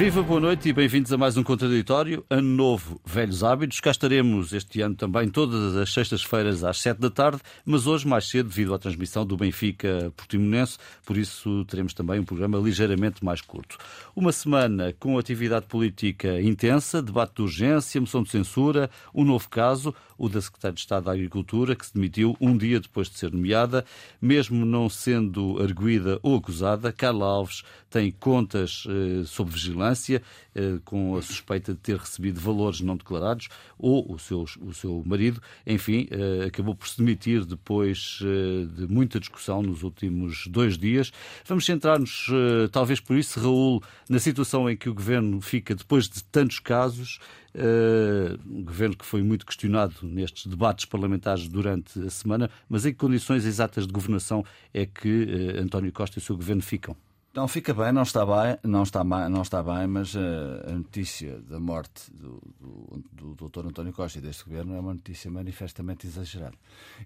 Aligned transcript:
Viva, 0.00 0.22
boa 0.22 0.40
noite 0.40 0.66
e 0.66 0.72
bem-vindos 0.72 1.12
a 1.12 1.18
mais 1.18 1.36
um 1.36 1.42
Contraditório. 1.42 2.24
Ano 2.30 2.48
novo, 2.56 2.98
velhos 3.04 3.44
hábitos. 3.44 3.80
Cá 3.80 3.90
estaremos 3.90 4.54
este 4.54 4.80
ano 4.80 4.94
também 4.94 5.28
todas 5.28 5.76
as 5.76 5.92
sextas-feiras 5.92 6.64
às 6.64 6.78
sete 6.78 6.98
da 6.98 7.10
tarde, 7.10 7.42
mas 7.66 7.86
hoje 7.86 8.08
mais 8.08 8.26
cedo 8.26 8.48
devido 8.48 8.72
à 8.72 8.78
transmissão 8.78 9.26
do 9.26 9.36
Benfica 9.36 10.10
Portimonense, 10.16 10.78
por 11.04 11.18
isso 11.18 11.66
teremos 11.66 11.92
também 11.92 12.18
um 12.18 12.24
programa 12.24 12.56
ligeiramente 12.56 13.22
mais 13.22 13.42
curto. 13.42 13.76
Uma 14.16 14.32
semana 14.32 14.94
com 14.98 15.18
atividade 15.18 15.66
política 15.66 16.40
intensa, 16.40 17.02
debate 17.02 17.34
de 17.34 17.42
urgência, 17.42 18.00
moção 18.00 18.22
de 18.22 18.30
censura, 18.30 18.88
um 19.14 19.22
novo 19.22 19.50
caso, 19.50 19.94
o 20.16 20.30
da 20.30 20.40
Secretária 20.40 20.74
de 20.74 20.80
Estado 20.80 21.04
da 21.04 21.12
Agricultura, 21.12 21.76
que 21.76 21.84
se 21.84 21.92
demitiu 21.92 22.34
um 22.40 22.56
dia 22.56 22.80
depois 22.80 23.10
de 23.10 23.18
ser 23.18 23.32
nomeada, 23.32 23.84
mesmo 24.20 24.64
não 24.64 24.88
sendo 24.88 25.60
arguída 25.62 26.18
ou 26.22 26.36
acusada, 26.36 26.90
Carla 26.90 27.26
Alves 27.26 27.62
tem 27.90 28.10
contas 28.12 28.84
eh, 28.88 29.24
sob 29.26 29.50
vigilância, 29.50 30.22
eh, 30.54 30.78
com 30.84 31.16
a 31.16 31.22
suspeita 31.22 31.74
de 31.74 31.80
ter 31.80 31.96
recebido 31.96 32.40
valores 32.40 32.80
não 32.80 32.96
declarados, 32.96 33.48
ou 33.76 34.12
o 34.12 34.18
seu, 34.18 34.44
o 34.60 34.72
seu 34.72 35.02
marido, 35.04 35.42
enfim, 35.66 36.06
eh, 36.10 36.46
acabou 36.46 36.74
por 36.74 36.88
se 36.88 36.98
demitir 36.98 37.44
depois 37.44 38.20
eh, 38.22 38.66
de 38.66 38.92
muita 38.92 39.18
discussão 39.18 39.62
nos 39.62 39.82
últimos 39.82 40.46
dois 40.46 40.78
dias. 40.78 41.12
Vamos 41.46 41.64
centrar-nos, 41.64 42.28
eh, 42.30 42.68
talvez 42.68 43.00
por 43.00 43.16
isso, 43.16 43.40
Raul, 43.40 43.82
na 44.08 44.18
situação 44.18 44.70
em 44.70 44.76
que 44.76 44.88
o 44.88 44.94
governo 44.94 45.40
fica 45.40 45.74
depois 45.74 46.08
de 46.08 46.22
tantos 46.24 46.58
casos. 46.58 47.18
Uh, 47.52 48.38
um 48.48 48.62
governo 48.62 48.96
que 48.96 49.04
foi 49.04 49.24
muito 49.24 49.44
questionado 49.44 49.92
nestes 50.04 50.46
debates 50.46 50.84
parlamentares 50.84 51.48
durante 51.48 51.98
a 51.98 52.08
semana, 52.08 52.48
mas 52.68 52.86
em 52.86 52.92
que 52.92 52.98
condições 52.98 53.44
exatas 53.44 53.88
de 53.88 53.92
governação 53.92 54.44
é 54.72 54.86
que 54.86 55.26
António 55.58 55.90
Costa 55.90 56.20
e 56.20 56.22
o 56.22 56.24
seu 56.24 56.36
governo 56.36 56.62
ficam? 56.62 56.96
Não 57.32 57.46
fica 57.46 57.72
bem, 57.72 57.92
não 57.92 58.02
está 58.02 58.26
bem, 58.26 58.58
não 58.64 58.82
está, 58.82 59.04
não 59.04 59.42
está 59.42 59.62
bem, 59.62 59.86
mas 59.86 60.16
a, 60.16 60.68
a 60.68 60.72
notícia 60.72 61.40
da 61.42 61.60
morte 61.60 62.10
do, 62.12 62.42
do, 63.12 63.48
do. 63.48 63.68
António 63.68 63.92
Costa 63.92 64.18
e 64.18 64.20
deste 64.20 64.44
governo 64.44 64.74
é 64.74 64.80
uma 64.80 64.94
notícia 64.94 65.30
manifestamente 65.30 66.08
exagerada. 66.08 66.56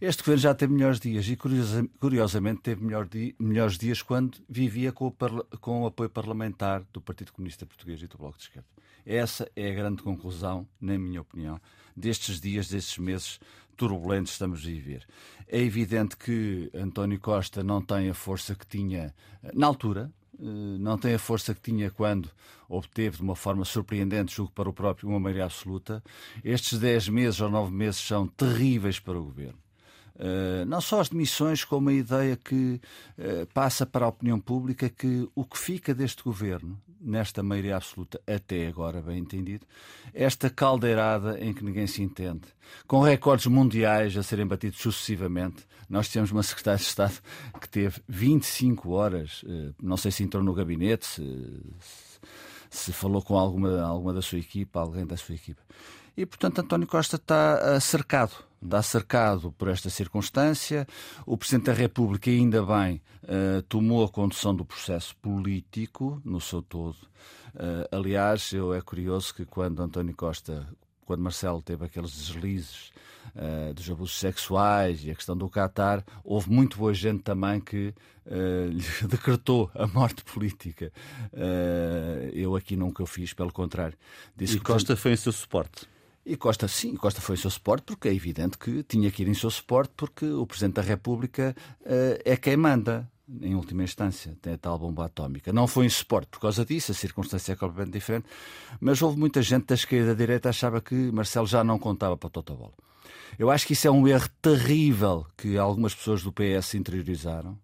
Este 0.00 0.22
governo 0.22 0.40
já 0.40 0.54
teve 0.54 0.72
melhores 0.72 0.98
dias 0.98 1.28
e, 1.28 1.36
curiosamente, 1.36 2.62
teve 2.62 2.82
melhor 2.82 3.06
melhores 3.38 3.76
dias 3.76 4.00
quando 4.00 4.38
vivia 4.48 4.92
com 4.92 5.08
o, 5.08 5.14
com 5.60 5.82
o 5.82 5.86
apoio 5.86 6.08
parlamentar 6.08 6.82
do 6.90 7.02
Partido 7.02 7.30
Comunista 7.30 7.66
Português 7.66 8.00
e 8.00 8.06
do 8.06 8.16
Bloco 8.16 8.38
de 8.38 8.44
Esquerda. 8.44 8.68
Essa 9.04 9.46
é 9.54 9.70
a 9.70 9.74
grande 9.74 10.02
conclusão, 10.02 10.66
na 10.80 10.96
minha 10.96 11.20
opinião, 11.20 11.60
destes 11.96 12.40
dias, 12.40 12.68
destes 12.68 12.98
meses 12.98 13.40
turbulentos 13.76 14.30
que 14.30 14.34
estamos 14.34 14.60
a 14.60 14.66
viver. 14.66 15.06
É 15.48 15.60
evidente 15.60 16.16
que 16.16 16.70
António 16.74 17.20
Costa 17.20 17.62
não 17.62 17.82
tem 17.82 18.08
a 18.08 18.14
força 18.14 18.54
que 18.54 18.66
tinha 18.66 19.14
eh, 19.42 19.50
na 19.52 19.66
altura, 19.66 20.10
eh, 20.38 20.42
não 20.78 20.96
tem 20.98 21.14
a 21.14 21.18
força 21.18 21.54
que 21.54 21.60
tinha 21.60 21.90
quando 21.90 22.30
obteve 22.68 23.16
de 23.16 23.22
uma 23.22 23.36
forma 23.36 23.64
surpreendente, 23.64 24.34
julgo 24.34 24.52
para 24.52 24.68
o 24.68 24.72
próprio, 24.72 25.08
uma 25.08 25.20
maioria 25.20 25.44
absoluta. 25.44 26.02
Estes 26.42 26.78
10 26.78 27.08
meses 27.08 27.40
ou 27.40 27.50
9 27.50 27.72
meses 27.72 28.00
são 28.00 28.26
terríveis 28.26 28.98
para 28.98 29.18
o 29.18 29.24
governo. 29.24 29.58
Uh, 30.16 30.64
não 30.66 30.80
só 30.80 31.00
as 31.00 31.08
demissões, 31.08 31.64
como 31.64 31.88
a 31.88 31.92
ideia 31.92 32.36
que 32.36 32.80
uh, 33.18 33.46
passa 33.52 33.84
para 33.84 34.04
a 34.06 34.08
opinião 34.08 34.38
pública 34.38 34.88
que 34.88 35.28
o 35.34 35.44
que 35.44 35.58
fica 35.58 35.92
deste 35.92 36.22
governo, 36.22 36.80
nesta 37.04 37.42
maioria 37.42 37.76
absoluta, 37.76 38.20
até 38.26 38.66
agora, 38.66 39.02
bem 39.02 39.18
entendido, 39.18 39.66
esta 40.12 40.48
caldeirada 40.48 41.38
em 41.38 41.52
que 41.52 41.62
ninguém 41.62 41.86
se 41.86 42.02
entende, 42.02 42.42
com 42.86 43.00
recordes 43.00 43.46
mundiais 43.46 44.16
a 44.16 44.22
serem 44.22 44.46
batidos 44.46 44.80
sucessivamente. 44.80 45.66
Nós 45.88 46.08
temos 46.08 46.30
uma 46.30 46.42
secretária 46.42 46.78
de 46.78 46.84
Estado 46.84 47.14
que 47.60 47.68
teve 47.68 48.00
25 48.08 48.90
horas, 48.90 49.42
uh, 49.42 49.74
não 49.82 49.96
sei 49.96 50.10
se 50.10 50.22
entrou 50.22 50.42
no 50.42 50.54
gabinete, 50.54 51.06
se, 51.06 51.44
se 52.70 52.92
falou 52.92 53.22
com 53.22 53.38
alguma, 53.38 53.82
alguma 53.82 54.14
da 54.14 54.22
sua 54.22 54.38
equipa, 54.38 54.80
alguém 54.80 55.04
da 55.04 55.16
sua 55.16 55.34
equipa. 55.34 55.60
E, 56.16 56.24
portanto, 56.24 56.60
António 56.60 56.86
Costa 56.86 57.16
está 57.16 57.78
cercado 57.80 58.32
dá 58.64 58.82
cercado 58.82 59.52
por 59.52 59.68
esta 59.68 59.90
circunstância. 59.90 60.86
O 61.26 61.36
Presidente 61.36 61.66
da 61.66 61.74
República, 61.74 62.30
ainda 62.30 62.62
bem, 62.62 63.02
uh, 63.24 63.62
tomou 63.68 64.04
a 64.04 64.08
condução 64.08 64.54
do 64.54 64.64
processo 64.64 65.14
político 65.16 66.20
no 66.24 66.40
seu 66.40 66.62
todo. 66.62 66.96
Uh, 67.54 67.86
aliás, 67.92 68.52
eu 68.52 68.72
é 68.72 68.80
curioso 68.80 69.34
que 69.34 69.44
quando 69.44 69.82
António 69.82 70.16
Costa, 70.16 70.66
quando 71.04 71.20
Marcelo 71.20 71.62
teve 71.62 71.84
aqueles 71.84 72.10
deslizes 72.10 72.90
uh, 73.36 73.74
dos 73.74 73.88
abusos 73.90 74.18
sexuais 74.18 75.04
e 75.04 75.10
a 75.10 75.14
questão 75.14 75.36
do 75.36 75.48
Qatar, 75.48 76.02
houve 76.24 76.50
muito 76.50 76.78
boa 76.78 76.94
gente 76.94 77.22
também 77.22 77.60
que 77.60 77.94
uh, 78.26 79.06
decretou 79.06 79.70
a 79.74 79.86
morte 79.86 80.24
política. 80.24 80.90
Eu 82.32 82.56
aqui 82.56 82.76
nunca 82.76 83.02
o 83.02 83.06
fiz, 83.06 83.34
pelo 83.34 83.52
contrário. 83.52 83.96
Disse 84.34 84.56
e 84.56 84.58
que, 84.58 84.64
Costa 84.64 84.96
foi 84.96 85.12
em 85.12 85.16
seu 85.16 85.32
suporte. 85.32 85.93
E 86.26 86.36
Costa, 86.36 86.66
sim, 86.66 86.96
Costa 86.96 87.20
foi 87.20 87.36
em 87.36 87.38
seu 87.38 87.50
suporte, 87.50 87.84
porque 87.84 88.08
é 88.08 88.14
evidente 88.14 88.56
que 88.56 88.82
tinha 88.82 89.10
que 89.10 89.22
ir 89.22 89.28
em 89.28 89.34
seu 89.34 89.50
suporte, 89.50 89.92
porque 89.94 90.24
o 90.24 90.46
Presidente 90.46 90.76
da 90.76 90.82
República 90.82 91.54
uh, 91.82 92.20
é 92.24 92.36
quem 92.36 92.56
manda, 92.56 93.06
em 93.42 93.54
última 93.54 93.82
instância, 93.82 94.36
tem 94.40 94.54
a 94.54 94.58
tal 94.58 94.78
bomba 94.78 95.04
atómica. 95.04 95.52
Não 95.52 95.66
foi 95.66 95.84
em 95.84 95.90
suporte 95.90 96.28
por 96.28 96.40
causa 96.40 96.64
disso, 96.64 96.92
a 96.92 96.94
circunstância 96.94 97.52
é 97.52 97.56
completamente 97.56 97.92
diferente, 97.92 98.26
mas 98.80 99.02
houve 99.02 99.18
muita 99.18 99.42
gente 99.42 99.66
da 99.66 99.74
esquerda 99.74 100.12
e 100.12 100.14
da 100.14 100.18
direita 100.18 100.48
achava 100.48 100.80
que 100.80 100.94
Marcelo 100.94 101.46
já 101.46 101.62
não 101.62 101.78
contava 101.78 102.16
para 102.16 102.26
o 102.26 102.30
Totobolo. 102.30 102.74
Eu 103.38 103.50
acho 103.50 103.66
que 103.66 103.74
isso 103.74 103.86
é 103.86 103.90
um 103.90 104.08
erro 104.08 104.28
terrível 104.40 105.26
que 105.36 105.58
algumas 105.58 105.94
pessoas 105.94 106.22
do 106.22 106.32
PS 106.32 106.74
interiorizaram 106.74 107.58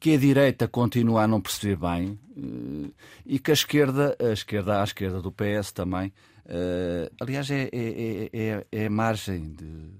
que 0.00 0.14
a 0.14 0.18
direita 0.18 0.68
continua 0.68 1.22
a 1.22 1.26
não 1.26 1.40
perceber 1.40 1.76
bem 1.76 2.18
eh, 2.36 2.90
e 3.24 3.38
que 3.38 3.50
a 3.50 3.54
esquerda, 3.54 4.16
a 4.20 4.32
esquerda 4.32 4.80
à 4.80 4.84
esquerda 4.84 5.20
do 5.22 5.32
PS 5.32 5.72
também, 5.72 6.12
Uh, 6.46 7.10
aliás, 7.20 7.50
é, 7.50 7.68
é, 7.72 8.30
é, 8.32 8.66
é, 8.70 8.86
a 8.86 8.90
margem 8.90 9.52
de 9.52 9.90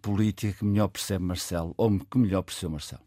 política 0.00 0.52
que 0.58 0.64
melhor 0.64 0.88
percebe 0.88 1.24
Marcelo, 1.24 1.74
ou 1.76 1.98
que 1.98 2.18
melhor 2.18 2.42
percebeu 2.42 2.70
Marcelo. 2.70 3.02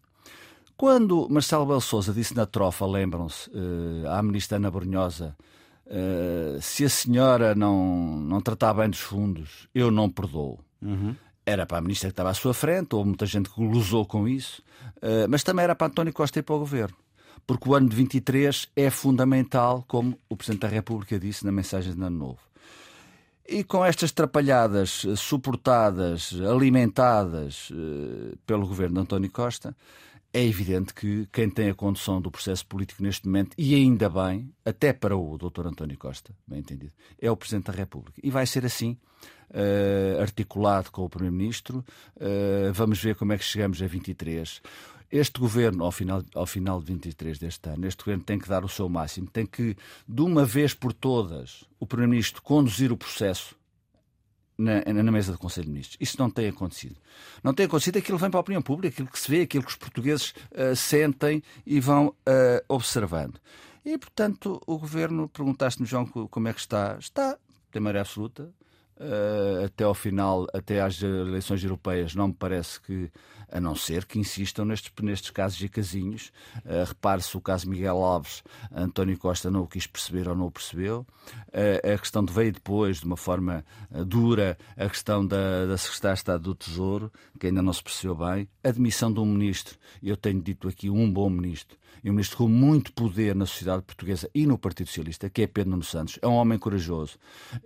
Quando 0.78 1.28
Marcelo 1.30 1.66
Belo 1.66 1.80
Souza 1.80 2.12
disse 2.14 2.36
na 2.36 2.46
trofa, 2.46 2.86
lembram-se, 2.86 3.50
uh, 3.50 4.10
à 4.10 4.22
ministra 4.22 4.58
Ana 4.58 4.70
Brunhosa, 4.70 5.36
uh, 5.88 6.62
se 6.62 6.84
a 6.84 6.90
senhora 6.90 7.56
não, 7.56 8.20
não 8.20 8.42
tratar 8.42 8.74
bem 8.74 8.90
dos 8.90 9.00
fundos, 9.00 9.70
eu 9.74 9.90
não 9.90 10.10
perdoo. 10.10 10.60
Uhum. 10.82 11.16
Era 11.46 11.66
para 11.66 11.78
a 11.78 11.82
ministra 11.82 12.10
que 12.10 12.14
estava 12.14 12.30
à 12.32 12.34
sua 12.34 12.54
frente, 12.54 12.94
houve 12.94 13.08
muita 13.08 13.26
gente 13.26 13.50
que 13.50 13.56
glosou 13.56 14.06
com 14.06 14.28
isso, 14.28 14.62
uh, 14.98 15.30
mas 15.30 15.44
também 15.44 15.64
era 15.64 15.76
para 15.76 15.88
António 15.88 16.12
Costa 16.12 16.40
e 16.40 16.44
para 16.44 16.56
o 16.56 16.60
governo 16.60 16.96
porque 17.48 17.70
o 17.70 17.76
ano 17.76 17.88
de 17.88 17.96
23 17.96 18.70
é 18.76 18.90
fundamental, 18.90 19.86
como 19.88 20.18
o 20.28 20.36
Presidente 20.36 20.62
da 20.62 20.68
República 20.68 21.20
disse 21.20 21.46
na 21.46 21.52
mensagem 21.52 21.94
de 21.94 22.02
Ano 22.02 22.18
Novo. 22.18 22.40
E 23.48 23.64
com 23.64 23.86
estas 23.86 24.12
trapalhadas 24.12 25.06
eh, 25.06 25.16
suportadas, 25.16 26.34
alimentadas 26.42 27.70
eh, 27.72 28.36
pelo 28.46 28.68
governo 28.68 28.96
de 28.96 29.02
António 29.02 29.32
Costa, 29.32 29.76
é 30.34 30.44
evidente 30.44 30.94
que 30.94 31.28
quem 31.32 31.50
tem 31.50 31.70
a 31.70 31.76
condução 31.76 32.20
do 32.20 32.32
processo 32.32 32.66
político 32.66 33.04
neste 33.04 33.26
momento, 33.28 33.56
e 33.58 33.74
ainda 33.74 34.10
bem, 34.10 34.52
até 34.66 34.92
para 34.92 35.16
o 35.16 35.38
Dr. 35.38 35.68
António 35.68 35.98
Costa, 35.98 36.36
bem 36.46 36.60
entendido, 36.60 36.92
é 37.22 37.32
o 37.32 37.38
Presidente 37.38 37.68
da 37.68 37.74
República. 37.74 38.20
E 38.22 38.30
vai 38.30 38.46
ser 38.46 38.66
assim, 38.66 38.98
uh, 39.52 40.22
articulado 40.22 40.92
com 40.92 41.04
o 41.04 41.10
Primeiro-Ministro. 41.10 41.86
Uh, 42.18 42.74
vamos 42.74 43.02
ver 43.02 43.16
como 43.16 43.32
é 43.32 43.38
que 43.38 43.46
chegamos 43.46 43.82
a 43.82 43.88
23. 43.88 44.62
Este 45.12 45.40
governo, 45.40 45.84
ao 45.84 45.92
final, 45.92 46.24
ao 46.34 46.46
final 46.46 46.80
de 46.80 46.88
23 46.88 47.38
deste 47.38 47.70
ano, 47.70 47.86
este 47.88 48.04
governo 48.04 48.24
tem 48.24 48.40
que 48.40 48.50
dar 48.50 48.66
o 48.66 48.70
seu 48.70 48.90
máximo, 48.90 49.28
tem 49.28 49.46
que, 49.46 49.76
de 50.08 50.22
uma 50.22 50.46
vez 50.46 50.74
por 50.74 50.94
todas, 50.94 51.64
o 51.80 51.86
Primeiro-Ministro 51.86 52.42
conduzir 52.42 52.92
o 52.92 52.98
processo 52.98 53.56
na, 54.58 54.82
na, 54.82 55.12
mesa 55.12 55.32
do 55.32 55.38
Conselho 55.38 55.66
de 55.66 55.72
Ministros. 55.72 55.98
Isso 56.00 56.18
não 56.18 56.30
tem 56.30 56.48
acontecido. 56.48 56.96
Não 57.44 57.54
tem 57.54 57.66
acontecido 57.66 57.98
aquilo 57.98 58.18
que 58.18 58.22
vem 58.22 58.32
para 58.32 58.40
a 58.40 58.42
opinião 58.42 58.62
pública, 58.62 58.94
aquilo 58.94 59.10
que 59.10 59.20
se 59.20 59.30
vê, 59.30 59.42
aquilo 59.42 59.64
que 59.64 59.70
os 59.70 59.76
portugueses 59.76 60.34
uh, 60.52 60.76
sentem 60.76 61.44
e 61.66 61.80
vão 61.80 62.08
uh, 62.08 62.14
observando. 62.68 63.40
E, 63.86 63.98
portanto, 63.98 64.62
o 64.66 64.78
governo, 64.78 65.30
perguntaste-me, 65.30 65.88
João, 65.88 66.06
como 66.06 66.48
é 66.48 66.54
que 66.54 66.60
está. 66.60 66.98
Está, 67.00 67.38
tem 67.72 67.82
maioria 67.82 68.02
absoluta, 68.02 68.52
Uh, 68.98 69.66
até 69.66 69.84
ao 69.84 69.94
final, 69.94 70.48
até 70.54 70.80
às 70.80 71.02
eleições 71.02 71.62
europeias, 71.62 72.16
não 72.16 72.30
me 72.30 72.34
parece 72.34 72.80
que, 72.80 73.12
a 73.52 73.60
não 73.60 73.76
ser 73.76 74.06
que 74.06 74.18
insistam 74.18 74.64
nestes, 74.64 74.90
nestes 75.02 75.32
casos 75.32 75.62
e 75.62 75.68
casinhos. 75.68 76.32
Uh, 76.66 76.86
Repare-se 76.88 77.36
o 77.36 77.42
caso 77.42 77.70
Miguel 77.70 77.98
Alves, 77.98 78.42
António 78.74 79.18
Costa 79.18 79.52
não 79.52 79.64
o 79.64 79.68
quis 79.68 79.86
perceber 79.86 80.30
ou 80.30 80.36
não 80.36 80.46
o 80.46 80.52
percebeu. 80.52 81.06
Uh, 81.50 81.94
a 81.94 81.98
questão 81.98 82.24
de 82.24 82.32
veio 82.32 82.54
depois, 82.54 83.00
de 83.02 83.06
uma 83.06 83.18
forma 83.18 83.66
dura, 84.06 84.58
a 84.78 84.88
questão 84.88 85.26
da, 85.28 85.66
da 85.66 85.78
Secretária 85.78 86.16
de 86.16 86.20
Estado 86.20 86.44
do 86.44 86.56
Tesouro, 86.56 87.12
que 87.38 87.48
ainda 87.48 87.62
não 87.62 87.74
se 87.74 87.84
percebeu 87.84 88.16
bem. 88.16 88.48
Admissão 88.64 89.12
de 89.12 89.20
um 89.20 89.26
ministro, 89.26 89.78
eu 90.02 90.16
tenho 90.16 90.42
dito 90.42 90.70
aqui 90.70 90.90
um 90.90 91.12
bom 91.12 91.30
ministro, 91.30 91.78
e 92.06 92.10
um 92.12 92.14
ministro 92.14 92.38
com 92.38 92.48
muito 92.48 92.94
poder 92.94 93.34
na 93.36 93.48
sociedade 93.48 93.82
portuguesa 93.82 94.30
e 94.34 94.46
no 94.46 94.60
Partido 94.60 94.86
Socialista, 94.86 95.28
que 95.28 95.42
é 95.42 95.48
Pedro 95.48 95.72
Nuno 95.72 95.84
Santos. 95.84 96.20
É 96.22 96.28
um 96.28 96.34
homem 96.34 96.60
corajoso 96.60 97.18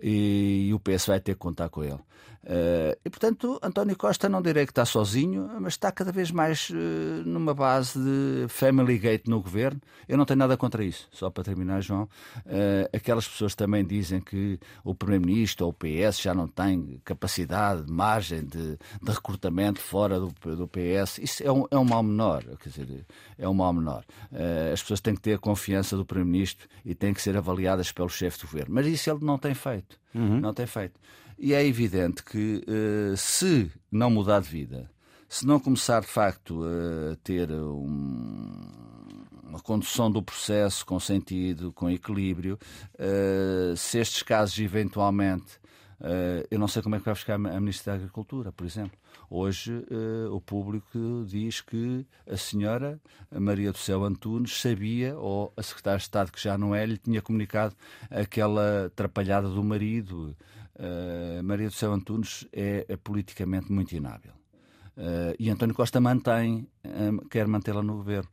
e, 0.02 0.68
e 0.70 0.74
o 0.74 0.80
PS 0.80 1.08
vai 1.08 1.20
ter 1.20 1.34
que 1.34 1.38
contar 1.38 1.68
com 1.68 1.84
ele. 1.84 1.98
Uh, 2.42 2.96
e, 3.04 3.10
portanto, 3.10 3.58
António 3.62 3.94
Costa 3.96 4.26
não 4.26 4.40
direi 4.40 4.64
que 4.64 4.72
está 4.72 4.86
sozinho, 4.86 5.50
mas 5.60 5.74
está 5.74 5.92
cada 5.92 6.10
vez 6.10 6.30
mais 6.30 6.70
uh, 6.70 6.74
numa 7.26 7.52
base 7.52 7.98
de 7.98 8.48
family 8.48 8.98
gate 8.98 9.26
no 9.26 9.42
governo. 9.42 9.80
Eu 10.08 10.16
não 10.16 10.24
tenho 10.24 10.38
nada 10.38 10.56
contra 10.56 10.82
isso. 10.82 11.06
Só 11.12 11.28
para 11.28 11.44
terminar, 11.44 11.82
João, 11.82 12.04
uh, 12.04 12.96
aquelas 12.96 13.28
pessoas 13.28 13.54
também 13.54 13.84
dizem 13.84 14.20
que 14.20 14.58
o 14.82 14.94
Primeiro-Ministro 14.94 15.66
ou 15.66 15.72
o 15.72 15.74
PS 15.74 16.20
já 16.20 16.34
não 16.34 16.48
tem 16.48 17.00
capacidade, 17.04 17.84
margem 17.90 18.42
de, 18.42 18.78
de 19.02 19.10
recrutamento 19.10 19.80
fora 19.80 20.18
do, 20.18 20.32
do 20.56 20.66
PS. 20.66 21.18
Isso 21.18 21.42
é 21.42 21.52
um, 21.52 21.66
é 21.70 21.76
um 21.76 21.84
mal 21.84 22.02
menor. 22.02 22.42
Quer 22.58 22.70
dizer, 22.70 23.06
é 23.38 23.46
um 23.46 23.54
mal 23.54 23.72
menor. 23.72 24.04
as 24.72 24.80
pessoas 24.80 25.00
têm 25.00 25.14
que 25.14 25.20
ter 25.20 25.34
a 25.34 25.38
confiança 25.38 25.94
do 25.94 26.06
Primeiro-Ministro 26.06 26.66
e 26.84 26.94
têm 26.94 27.12
que 27.12 27.20
ser 27.20 27.36
avaliadas 27.36 27.92
pelo 27.92 28.08
chefe 28.08 28.38
do 28.40 28.46
governo. 28.46 28.74
Mas 28.74 28.86
isso 28.86 29.10
ele 29.10 29.20
não 29.22 29.36
tem 29.36 29.52
feito. 29.54 30.00
Uhum. 30.14 30.40
Não 30.40 30.52
tem 30.52 30.66
feito. 30.66 30.98
E 31.42 31.54
é 31.54 31.66
evidente 31.66 32.22
que 32.22 32.62
uh, 32.68 33.16
se 33.16 33.72
não 33.90 34.10
mudar 34.10 34.42
de 34.42 34.48
vida, 34.50 34.90
se 35.26 35.46
não 35.46 35.58
começar 35.58 36.02
de 36.02 36.06
facto 36.06 36.62
a 36.62 37.16
ter 37.24 37.50
um, 37.50 38.60
uma 39.42 39.58
condução 39.58 40.10
do 40.10 40.22
processo 40.22 40.84
com 40.84 41.00
sentido, 41.00 41.72
com 41.72 41.88
equilíbrio, 41.88 42.58
uh, 42.94 43.74
se 43.74 43.98
estes 43.98 44.22
casos 44.22 44.58
eventualmente. 44.58 45.58
Uh, 45.98 46.44
eu 46.50 46.58
não 46.58 46.68
sei 46.68 46.82
como 46.82 46.96
é 46.96 46.98
que 46.98 47.06
vai 47.06 47.14
ficar 47.14 47.36
a 47.36 47.38
Ministra 47.38 47.92
da 47.92 47.98
Agricultura, 47.98 48.52
por 48.52 48.66
exemplo. 48.66 48.98
Hoje 49.30 49.72
uh, 49.72 50.34
o 50.34 50.42
público 50.42 51.24
diz 51.26 51.62
que 51.62 52.06
a 52.30 52.36
senhora 52.36 53.00
Maria 53.32 53.72
do 53.72 53.78
Céu 53.78 54.04
Antunes 54.04 54.60
sabia, 54.60 55.16
ou 55.16 55.52
a 55.56 55.62
Secretária 55.62 55.98
de 55.98 56.04
Estado, 56.04 56.32
que 56.32 56.42
já 56.42 56.58
não 56.58 56.74
é, 56.74 56.84
lhe 56.84 56.98
tinha 56.98 57.22
comunicado 57.22 57.74
aquela 58.10 58.86
atrapalhada 58.86 59.48
do 59.48 59.64
marido. 59.64 60.36
Uh, 60.80 61.42
Maria 61.44 61.68
do 61.68 61.74
Céu 61.74 61.92
Antunes 61.92 62.48
é, 62.52 62.86
é 62.88 62.96
politicamente 62.96 63.70
muito 63.70 63.92
inábil. 63.92 64.32
Uh, 64.96 65.36
e 65.38 65.50
António 65.50 65.74
Costa 65.74 66.00
mantém, 66.00 66.66
um, 66.84 67.18
quer 67.28 67.46
mantê-la 67.46 67.82
no 67.82 67.96
governo. 67.96 68.30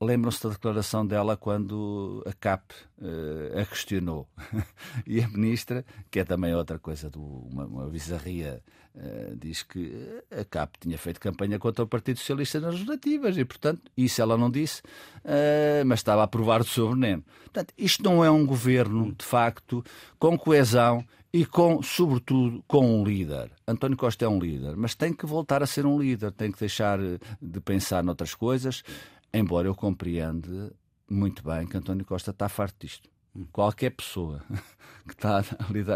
Lembram-se 0.00 0.44
da 0.44 0.50
declaração 0.50 1.06
dela 1.06 1.36
quando 1.36 2.22
a 2.26 2.32
CAP 2.32 2.72
uh, 2.98 3.60
a 3.60 3.64
questionou. 3.64 4.28
e 5.06 5.20
a 5.20 5.28
ministra, 5.28 5.84
que 6.10 6.20
é 6.20 6.24
também 6.24 6.54
outra 6.54 6.78
coisa, 6.78 7.10
do, 7.10 7.20
uma, 7.20 7.66
uma 7.66 7.88
bizarria, 7.88 8.62
uh, 8.94 9.36
diz 9.36 9.62
que 9.62 10.22
a 10.30 10.44
CAP 10.44 10.78
tinha 10.78 10.96
feito 10.96 11.18
campanha 11.18 11.58
contra 11.58 11.84
o 11.84 11.88
Partido 11.88 12.18
Socialista 12.18 12.60
nas 12.60 12.74
legislativas 12.74 13.36
e, 13.36 13.44
portanto, 13.44 13.90
isso 13.96 14.22
ela 14.22 14.36
não 14.36 14.50
disse, 14.50 14.82
uh, 15.24 15.84
mas 15.84 15.98
estava 15.98 16.22
a 16.22 16.28
provar 16.28 16.60
do 16.60 16.68
seu 16.68 16.90
veneno. 16.90 17.24
Portanto, 17.44 17.74
isto 17.76 18.02
não 18.02 18.24
é 18.24 18.30
um 18.30 18.46
governo, 18.46 19.12
de 19.12 19.24
facto, 19.24 19.84
com 20.18 20.38
coesão 20.38 21.04
e 21.32 21.44
com, 21.44 21.82
sobretudo, 21.82 22.64
com 22.66 23.00
um 23.00 23.04
líder. 23.04 23.50
António 23.66 23.96
Costa 23.96 24.24
é 24.24 24.28
um 24.28 24.38
líder, 24.38 24.76
mas 24.76 24.94
tem 24.94 25.12
que 25.12 25.26
voltar 25.26 25.62
a 25.62 25.66
ser 25.66 25.84
um 25.84 25.98
líder, 25.98 26.32
tem 26.32 26.50
que 26.50 26.58
deixar 26.58 26.98
de 26.98 27.60
pensar 27.60 28.02
noutras 28.02 28.34
coisas. 28.34 28.82
Embora 29.32 29.68
eu 29.68 29.74
compreenda 29.74 30.72
muito 31.08 31.42
bem 31.42 31.66
que 31.66 31.76
António 31.76 32.04
Costa 32.04 32.30
está 32.30 32.48
farto 32.48 32.86
disto. 32.86 33.08
Qualquer 33.52 33.90
pessoa 33.90 34.42
que 35.08 35.14
está 35.14 35.38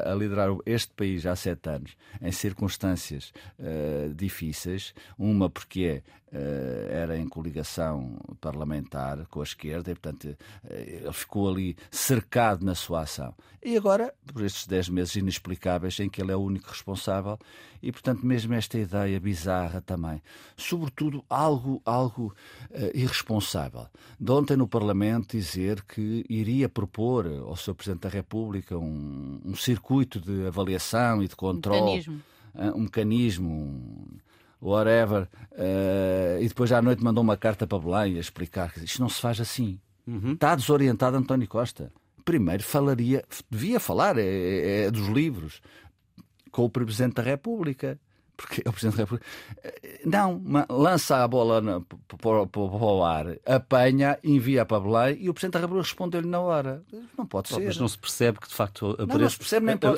a 0.04 0.14
liderar, 0.14 0.48
este 0.66 0.92
país 0.94 1.24
há 1.26 1.36
sete 1.36 1.68
anos 1.68 1.96
em 2.20 2.32
circunstâncias 2.32 3.32
uh, 3.58 4.12
difíceis, 4.14 4.94
uma 5.18 5.48
porque 5.48 6.02
eh, 6.34 6.88
era 6.90 7.18
em 7.18 7.28
coligação 7.28 8.16
parlamentar 8.40 9.26
com 9.26 9.40
a 9.40 9.42
esquerda 9.42 9.90
e, 9.90 9.94
portanto, 9.94 10.34
eh, 10.64 11.00
ele 11.02 11.12
ficou 11.12 11.46
ali 11.46 11.76
cercado 11.90 12.64
na 12.64 12.74
sua 12.74 13.02
ação. 13.02 13.34
E 13.62 13.76
agora, 13.76 14.14
por 14.32 14.42
estes 14.42 14.66
dez 14.66 14.88
meses 14.88 15.14
inexplicáveis 15.14 16.00
em 16.00 16.08
que 16.08 16.22
ele 16.22 16.32
é 16.32 16.36
o 16.36 16.40
único 16.40 16.70
responsável, 16.70 17.38
e, 17.82 17.92
portanto, 17.92 18.24
mesmo 18.24 18.54
esta 18.54 18.78
ideia 18.78 19.20
bizarra 19.20 19.82
também, 19.82 20.22
sobretudo 20.56 21.22
algo, 21.28 21.82
algo 21.84 22.34
uh, 22.70 22.90
irresponsável. 22.94 23.86
De 24.18 24.32
ontem 24.32 24.56
no 24.56 24.66
Parlamento 24.66 25.36
dizer 25.36 25.82
que 25.82 26.24
iria 26.30 26.68
propor 26.68 27.26
ao 27.26 27.56
Sr. 27.56 27.74
Presidente 27.74 28.02
da 28.02 28.08
República 28.08 28.78
um, 28.78 29.01
um 29.44 29.54
circuito 29.54 30.20
de 30.20 30.46
avaliação 30.46 31.22
e 31.22 31.28
de 31.28 31.36
controle. 31.36 31.80
Um 31.80 31.84
mecanismo. 31.84 32.22
Uh, 32.54 32.76
um 32.76 32.80
mecanismo 32.82 34.08
whatever. 34.60 35.28
Uh, 35.52 36.40
e 36.40 36.48
depois 36.48 36.70
à 36.72 36.80
noite 36.80 37.02
mandou 37.02 37.22
uma 37.22 37.36
carta 37.36 37.66
para 37.66 37.78
Belém 37.78 38.16
a 38.16 38.20
explicar 38.20 38.72
que 38.72 38.84
isto 38.84 39.00
não 39.00 39.08
se 39.08 39.20
faz 39.20 39.40
assim. 39.40 39.78
Uhum. 40.06 40.32
Está 40.32 40.54
desorientado 40.54 41.16
António 41.16 41.48
Costa. 41.48 41.92
Primeiro 42.24 42.62
falaria, 42.62 43.24
devia 43.50 43.80
falar, 43.80 44.16
é, 44.16 44.22
é, 44.22 44.84
é 44.84 44.90
dos 44.90 45.08
livros, 45.08 45.60
com 46.52 46.64
o 46.64 46.70
Presidente 46.70 47.14
da 47.14 47.22
República 47.22 47.98
porque 48.42 48.62
é 48.64 48.68
o 48.68 48.72
Presidente 48.72 48.96
da 48.96 49.04
República. 49.04 49.26
Não, 50.04 50.42
lança 50.68 51.22
a 51.22 51.28
bola 51.28 51.60
no, 51.60 51.80
para, 51.82 52.46
para, 52.46 52.60
o 52.60 53.04
ar, 53.04 53.26
apanha, 53.46 54.18
envia 54.22 54.66
para 54.66 54.80
Belém 54.80 55.18
e 55.20 55.30
o 55.30 55.34
Presidente 55.34 55.54
da 55.54 55.60
República 55.60 55.86
respondeu-lhe 55.86 56.28
na 56.28 56.40
hora. 56.40 56.82
Não 57.16 57.24
pode 57.24 57.48
ser. 57.48 57.64
Mas 57.64 57.78
não 57.78 57.86
se 57.86 57.96
percebe 57.96 58.40
que 58.40 58.48
de 58.48 58.54
facto 58.54 58.96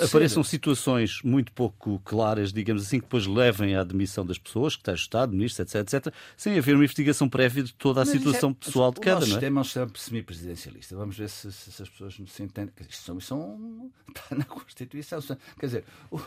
apareçam, 0.03 0.45
situações 0.45 1.23
muito 1.23 1.53
pouco 1.53 1.99
claras, 2.05 2.53
digamos 2.53 2.83
assim, 2.83 2.99
que 2.99 3.07
depois 3.07 3.27
levem 3.27 3.75
à 3.77 3.81
admissão 3.81 4.27
das 4.27 4.37
pessoas, 4.37 4.77
que 4.77 4.83
está 4.83 4.93
ajustado, 4.93 5.33
ministros, 5.33 5.75
etc, 5.75 5.95
etc, 5.95 6.15
sem 6.37 6.59
haver 6.59 6.75
uma 6.75 6.85
investigação 6.85 7.29
prévia 7.29 7.63
de 7.63 7.73
toda 7.73 8.03
a 8.03 8.05
Mas 8.05 8.13
situação 8.13 8.51
é, 8.51 8.65
pessoal 8.65 8.93
de 8.93 9.01
cada. 9.01 9.17
O 9.17 9.21
não 9.21 9.27
é? 9.27 9.31
sistema 9.31 9.61
é 9.61 9.63
um 9.63 9.65
sistema 9.65 9.91
semi-presidencialista. 9.95 10.97
Vamos 10.97 11.17
ver 11.17 11.31
se, 11.31 11.51
se, 11.51 11.73
se, 11.73 11.83
as 11.83 11.89
pessoas 11.89 12.15
se 12.15 12.43
entendem. 12.43 12.75
Isto 12.89 13.05
são, 13.05 13.21
são, 13.21 13.91
está 14.09 14.37
na 14.37 14.45
Constituição. 14.45 15.21
Quer 15.59 15.67
dizer, 15.67 15.85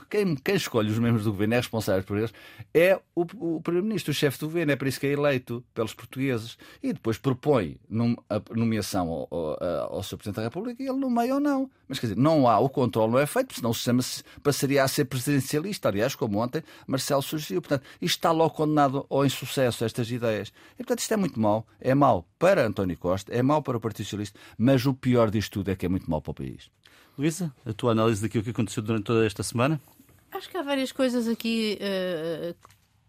quem, 0.10 0.36
quem 0.36 0.56
escolhe 0.56 0.90
os 0.90 0.98
membros 0.98 1.26
do 1.26 1.32
governo 1.32 1.54
é 1.54 1.58
responsável 1.58 2.04
por 2.08 2.18
eles, 2.18 2.34
é 2.74 3.00
o, 3.14 3.22
o 3.22 3.62
Primeiro-Ministro, 3.62 4.12
o 4.12 4.14
chefe 4.14 4.40
do 4.40 4.48
governo, 4.48 4.72
é 4.72 4.76
por 4.76 4.88
isso 4.88 5.00
que 5.00 5.08
é 5.08 5.12
eleito 5.12 5.64
pelos 5.74 5.94
portugueses. 5.94 6.58
E 6.82 6.94
depois 6.94 7.18
propõe 7.18 7.78
num, 7.90 8.16
a 8.30 8.42
nomeação 8.56 9.10
ao, 9.10 9.28
ao, 9.30 9.96
ao 9.96 10.04
Sr. 10.04 10.18
Presidente 10.18 10.36
da 10.38 10.44
República 10.44 10.82
e 10.82 10.88
ele 10.88 10.98
nomeia 10.98 11.36
ou 11.36 11.40
não. 11.40 11.70
Mas 11.88 12.00
quer 12.00 12.08
dizer, 12.08 12.20
não 12.20 12.48
há, 12.48 12.60
o 12.60 12.70
controle 12.70 13.12
não 13.12 13.20
é 13.20 13.26
feito, 13.26 13.56
senão 13.56 13.70
o 13.70 13.74
sistema 13.74 14.02
passaria 14.42 14.84
a 14.84 14.88
ser 14.88 15.06
presidencialista. 15.06 15.90
Aliás, 15.90 16.16
como 16.16 16.40
ontem 16.40 16.64
Marcelo 16.86 17.22
surgiu. 17.22 17.62
Portanto, 17.62 17.84
isto 18.02 18.18
está 18.18 18.32
logo 18.32 18.54
condenado 18.54 19.06
ao 19.10 19.26
insucesso, 19.26 19.86
estas 19.86 20.10
ideias. 20.10 20.52
E 20.74 20.78
portanto, 20.78 21.00
isto 21.00 21.14
é 21.14 21.18
muito 21.18 21.40
mau. 21.40 21.66
É 21.80 21.94
mau 21.94 22.28
para 22.40 22.66
António 22.66 22.98
Costa, 22.98 23.34
é 23.34 23.42
mau 23.42 23.62
para 23.62 23.78
o 23.78 23.80
Partido 23.82 24.06
Socialista, 24.06 24.40
mas 24.58 24.86
o 24.86 24.94
pior 24.94 25.30
disto 25.30 25.54
tudo 25.54 25.72
é 25.72 25.76
que 25.76 25.86
é 25.86 25.90
muito 25.90 26.10
mau 26.10 26.22
para 26.22 26.32
o 26.32 26.36
país. 26.36 26.70
Luísa, 27.18 27.52
a 27.66 27.74
tua 27.74 27.94
análise 27.94 28.22
daquilo 28.22 28.44
que 28.44 28.52
aconteceu 28.52 28.84
durante 28.84 29.06
toda 29.06 29.26
esta 29.26 29.42
semana? 29.42 29.82
Acho 30.32 30.50
que 30.50 30.58
há 30.58 30.62
várias 30.62 30.92
coisas 30.92 31.28
aqui 31.28 31.80
uh, 31.82 32.56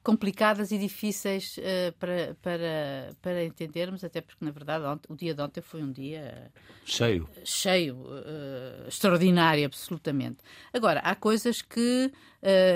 complicadas 0.03 0.71
e 0.71 0.79
difíceis 0.79 1.57
uh, 1.59 1.93
para, 1.99 2.37
para, 2.41 3.17
para 3.21 3.45
entendermos, 3.45 4.05
até 4.05 4.21
porque, 4.21 4.45
na 4.45 4.51
verdade, 4.51 4.85
ontem, 4.85 5.13
o 5.13 5.17
dia 5.17 5.35
de 5.35 5.43
ontem 5.43 5.61
foi 5.61 5.83
um 5.83 5.91
dia 5.91 6.51
cheio, 6.85 7.29
cheio 7.45 7.97
uh, 7.97 8.89
extraordinário, 8.89 9.67
absolutamente. 9.67 10.39
Agora, 10.73 11.01
há 11.01 11.15
coisas 11.15 11.61
que 11.61 12.13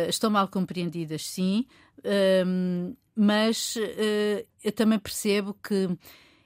estão 0.09 0.29
mal 0.29 0.49
compreendidas, 0.49 1.25
sim, 1.25 1.65
mas 3.15 3.77
eu 4.65 4.73
também 4.73 4.99
percebo 4.99 5.55
que 5.55 5.89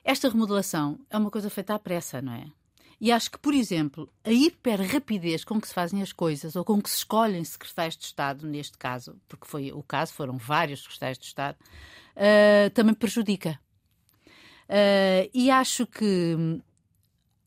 esta 0.05 0.29
remodelação 0.29 1.01
é 1.09 1.17
uma 1.17 1.31
coisa 1.31 1.49
feita 1.49 1.75
à 1.75 1.79
pressa, 1.79 2.21
não 2.21 2.35
é? 2.35 2.47
E 3.01 3.13
acho 3.13 3.31
que, 3.31 3.39
por 3.39 3.53
exemplo, 3.53 4.11
a 4.25 4.31
hiper-rapidez 4.31 5.45
com 5.45 5.61
que 5.61 5.69
se 5.69 5.75
fazem 5.75 6.01
as 6.01 6.13
coisas 6.13 6.57
ou 6.57 6.65
com 6.65 6.81
que 6.81 6.89
se 6.89 6.97
escolhem 6.97 7.45
secretários 7.45 7.97
de 7.97 8.05
Estado, 8.05 8.47
neste 8.47 8.79
caso, 8.79 9.21
porque 9.29 9.47
foi 9.47 9.71
o 9.71 9.83
caso, 9.83 10.15
foram 10.15 10.39
vários 10.39 10.83
secretários 10.83 11.19
de 11.19 11.27
Estado, 11.27 11.59
uh, 12.17 12.71
também 12.71 12.95
prejudica. 12.95 13.61
Uh, 14.65 15.29
e 15.33 15.51
acho 15.51 15.87
que, 15.87 16.37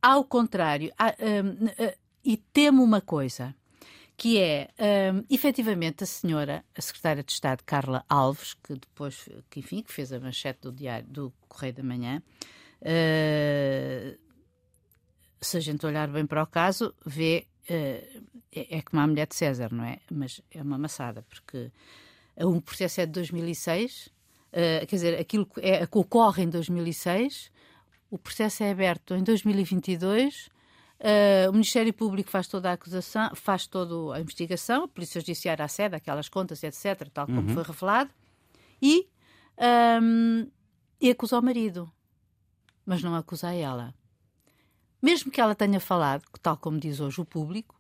ao 0.02 0.24
contrário, 0.24 0.92
uh, 0.92 1.98
e 2.24 2.38
temo 2.38 2.84
uma 2.84 3.02
coisa, 3.02 3.56
que 4.16 4.38
é, 4.38 4.70
um, 5.14 5.24
efetivamente, 5.30 6.04
a 6.04 6.08
senhora, 6.08 6.64
a 6.76 6.82
secretária 6.82 7.24
de 7.24 7.32
Estado, 7.32 7.64
Carla 7.66 8.04
Alves, 8.10 8.54
que 8.54 8.74
depois, 8.74 9.30
que, 9.50 9.62
enfim, 9.62 9.82
que 9.82 9.94
fez 9.94 10.12
a 10.12 10.20
manchete 10.20 10.60
do 10.64 10.74
diário, 10.74 11.08
do 11.08 11.34
Correio 11.48 11.74
da 11.74 11.84
Manhã, 11.84 12.22
uh, 12.82 14.29
se 15.42 15.58
a 15.58 15.60
gente 15.60 15.86
olhar 15.86 16.08
bem 16.08 16.26
para 16.26 16.44
o 16.44 16.48
caso, 16.48 16.94
vê. 17.06 17.48
Uh, 17.70 18.30
é, 18.52 18.78
é, 18.78 18.82
como 18.82 19.02
a 19.02 19.08
mulher 19.08 19.28
de 19.28 19.36
César, 19.36 19.72
não 19.72 19.84
é? 19.84 20.00
Mas 20.12 20.42
é 20.52 20.62
uma 20.62 20.76
amassada, 20.76 21.24
porque 21.30 21.72
um 22.38 22.60
processo 22.60 23.02
é 23.02 23.06
de 23.06 23.12
2006, 23.14 24.08
uh, 24.08 24.12
eh, 24.52 24.86
quer 24.86 24.96
dizer, 24.96 25.20
aquilo 25.20 25.46
que, 25.46 25.60
é, 25.62 25.86
que 25.86 25.98
ocorre 25.98 26.44
em 26.44 26.50
2006, 26.50 27.52
o 28.10 28.18
processo 28.18 28.64
é 28.64 28.72
aberto 28.72 29.14
em 29.14 29.24
2022. 29.24 30.48
Uh, 30.48 30.50
eh, 31.02 31.50
o 31.50 31.54
Ministério 31.54 31.94
Público 31.94 32.30
faz 32.30 32.48
toda 32.48 32.70
a 32.70 32.74
acusação, 32.74 33.36
faz 33.36 33.68
toda 33.68 34.16
a 34.16 34.20
investigação, 34.20 34.86
a 34.86 34.88
Polícia 34.88 35.22
Judiciária 35.22 35.64
acede 35.64 35.96
aquelas 35.96 36.28
contas, 36.28 36.64
etc., 36.64 37.08
tal 37.14 37.26
como 37.26 37.42
uhum. 37.42 37.50
foi 37.50 37.64
revelado, 37.64 38.12
e 38.82 39.08
um, 39.58 39.64
ehm, 39.64 40.48
e 41.00 41.10
acusa 41.10 41.38
o 41.38 41.42
marido, 41.42 41.90
mas 42.86 43.02
não 43.04 43.16
acusa 43.16 43.54
ela. 43.54 43.94
Mesmo 45.02 45.32
que 45.32 45.40
ela 45.40 45.56
tenha 45.56 45.80
falado, 45.80 46.24
tal 46.42 46.58
como 46.58 46.80
diz 46.80 47.00
hoje 47.00 47.22
o 47.22 47.26
público, 47.26 47.80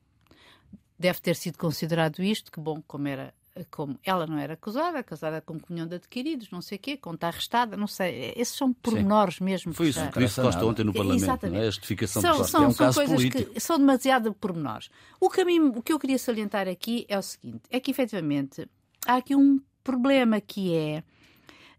deve 0.97 1.19
ter 1.19 1.35
sido 1.35 1.57
considerado 1.57 2.21
isto, 2.21 2.51
que 2.51 2.59
bom, 2.59 2.81
como 2.85 3.07
era 3.07 3.33
como 3.71 3.99
ela 4.03 4.25
não 4.25 4.37
era 4.37 4.53
acusada, 4.53 5.03
casada 5.03 5.41
com 5.41 5.59
comunhão 5.59 5.87
de 5.87 5.95
adquiridos, 5.95 6.49
não 6.49 6.61
sei 6.61 6.77
o 6.77 6.79
quê, 6.79 6.97
conta 6.97 7.27
arrestada, 7.27 7.75
não 7.75 7.87
sei. 7.87 8.33
Esses 8.35 8.55
são 8.55 8.73
pormenores 8.73 9.35
Sim. 9.35 9.43
mesmo. 9.43 9.73
Foi 9.73 9.89
isso 9.89 10.11
que 10.11 10.19
disse 10.19 10.41
Costa 10.41 10.65
ontem 10.65 10.83
no 10.83 10.93
Parlamento, 10.93 11.47
não 11.47 11.57
é? 11.57 11.61
a 11.61 11.65
justificação 11.65 12.21
são. 12.21 12.43
São, 12.43 12.63
é 12.63 12.67
um 12.67 12.71
são 12.71 12.93
coisas 12.93 13.15
político. 13.15 13.53
que 13.53 13.59
são 13.59 13.77
demasiado 13.77 14.33
pormenores. 14.33 14.89
O, 15.19 15.29
caminho, 15.29 15.73
o 15.77 15.81
que 15.81 15.91
eu 15.91 15.99
queria 15.99 16.17
salientar 16.17 16.67
aqui 16.67 17.05
é 17.09 17.17
o 17.17 17.21
seguinte, 17.21 17.63
é 17.69 17.79
que 17.79 17.91
efetivamente 17.91 18.67
há 19.05 19.15
aqui 19.15 19.35
um 19.35 19.59
problema 19.83 20.39
que 20.39 20.75
é... 20.75 21.03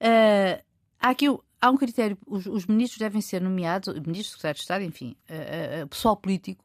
Uh, 0.00 0.64
há 0.98 1.10
aqui 1.10 1.26
há 1.60 1.70
um 1.70 1.76
critério, 1.76 2.16
os, 2.26 2.46
os, 2.46 2.66
ministros 2.66 2.98
devem 2.98 3.20
ser 3.20 3.40
nomeados, 3.40 3.92
ministros, 3.94 4.30
secretários 4.30 4.60
de 4.60 4.62
Estado, 4.62 4.84
enfim, 4.84 5.16
uh, 5.28 5.84
uh, 5.84 5.88
pessoal 5.88 6.16
político, 6.16 6.64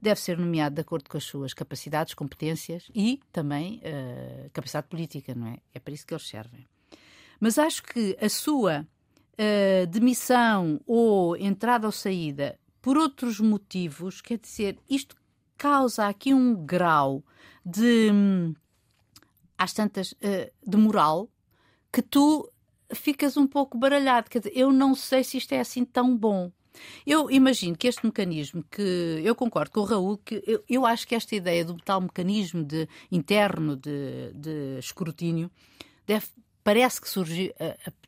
deve 0.00 0.20
ser 0.20 0.36
nomeado 0.36 0.74
de 0.74 0.80
acordo 0.80 1.08
com 1.08 1.16
as 1.16 1.24
suas 1.24 1.54
capacidades, 1.54 2.12
competências 2.12 2.90
e 2.94 3.20
também 3.30 3.78
uh, 3.78 4.50
capacidade 4.52 4.88
política, 4.88 5.34
não 5.34 5.46
é? 5.46 5.58
É 5.72 5.78
para 5.78 5.94
isso 5.94 6.06
que 6.06 6.12
eles 6.12 6.26
servem. 6.26 6.66
Mas 7.38 7.58
acho 7.58 7.82
que 7.82 8.16
a 8.20 8.28
sua 8.28 8.86
demissão 9.90 10.80
ou 10.86 11.36
entrada 11.36 11.86
ou 11.86 11.90
saída 11.90 12.56
por 12.80 12.96
outros 12.96 13.40
motivos, 13.40 14.20
quer 14.20 14.38
dizer, 14.38 14.78
isto 14.88 15.16
causa 15.58 16.06
aqui 16.06 16.32
um 16.32 16.54
grau 16.54 17.24
de, 17.66 18.10
hum, 18.12 18.54
às 19.58 19.72
tantas, 19.72 20.14
de 20.64 20.76
moral 20.76 21.28
que 21.90 22.02
tu 22.02 22.51
ficas 22.94 23.36
um 23.36 23.46
pouco 23.46 23.76
baralhado. 23.76 24.30
Quer 24.30 24.38
dizer, 24.40 24.52
eu 24.54 24.72
não 24.72 24.94
sei 24.94 25.24
se 25.24 25.36
isto 25.36 25.52
é 25.52 25.60
assim 25.60 25.84
tão 25.84 26.16
bom. 26.16 26.50
Eu 27.06 27.30
imagino 27.30 27.76
que 27.76 27.86
este 27.86 28.04
mecanismo, 28.04 28.64
que 28.70 29.20
eu 29.22 29.34
concordo 29.34 29.70
com 29.72 29.80
o 29.80 29.84
Raul, 29.84 30.18
que 30.18 30.42
eu, 30.46 30.64
eu 30.68 30.86
acho 30.86 31.06
que 31.06 31.14
esta 31.14 31.34
ideia 31.34 31.64
do 31.64 31.76
tal 31.76 32.00
mecanismo 32.00 32.64
de, 32.64 32.88
interno 33.10 33.76
de, 33.76 34.32
de 34.34 34.78
escrutínio 34.78 35.50
deve, 36.06 36.26
parece 36.64 37.00
que 37.00 37.08
surgiu, 37.08 37.52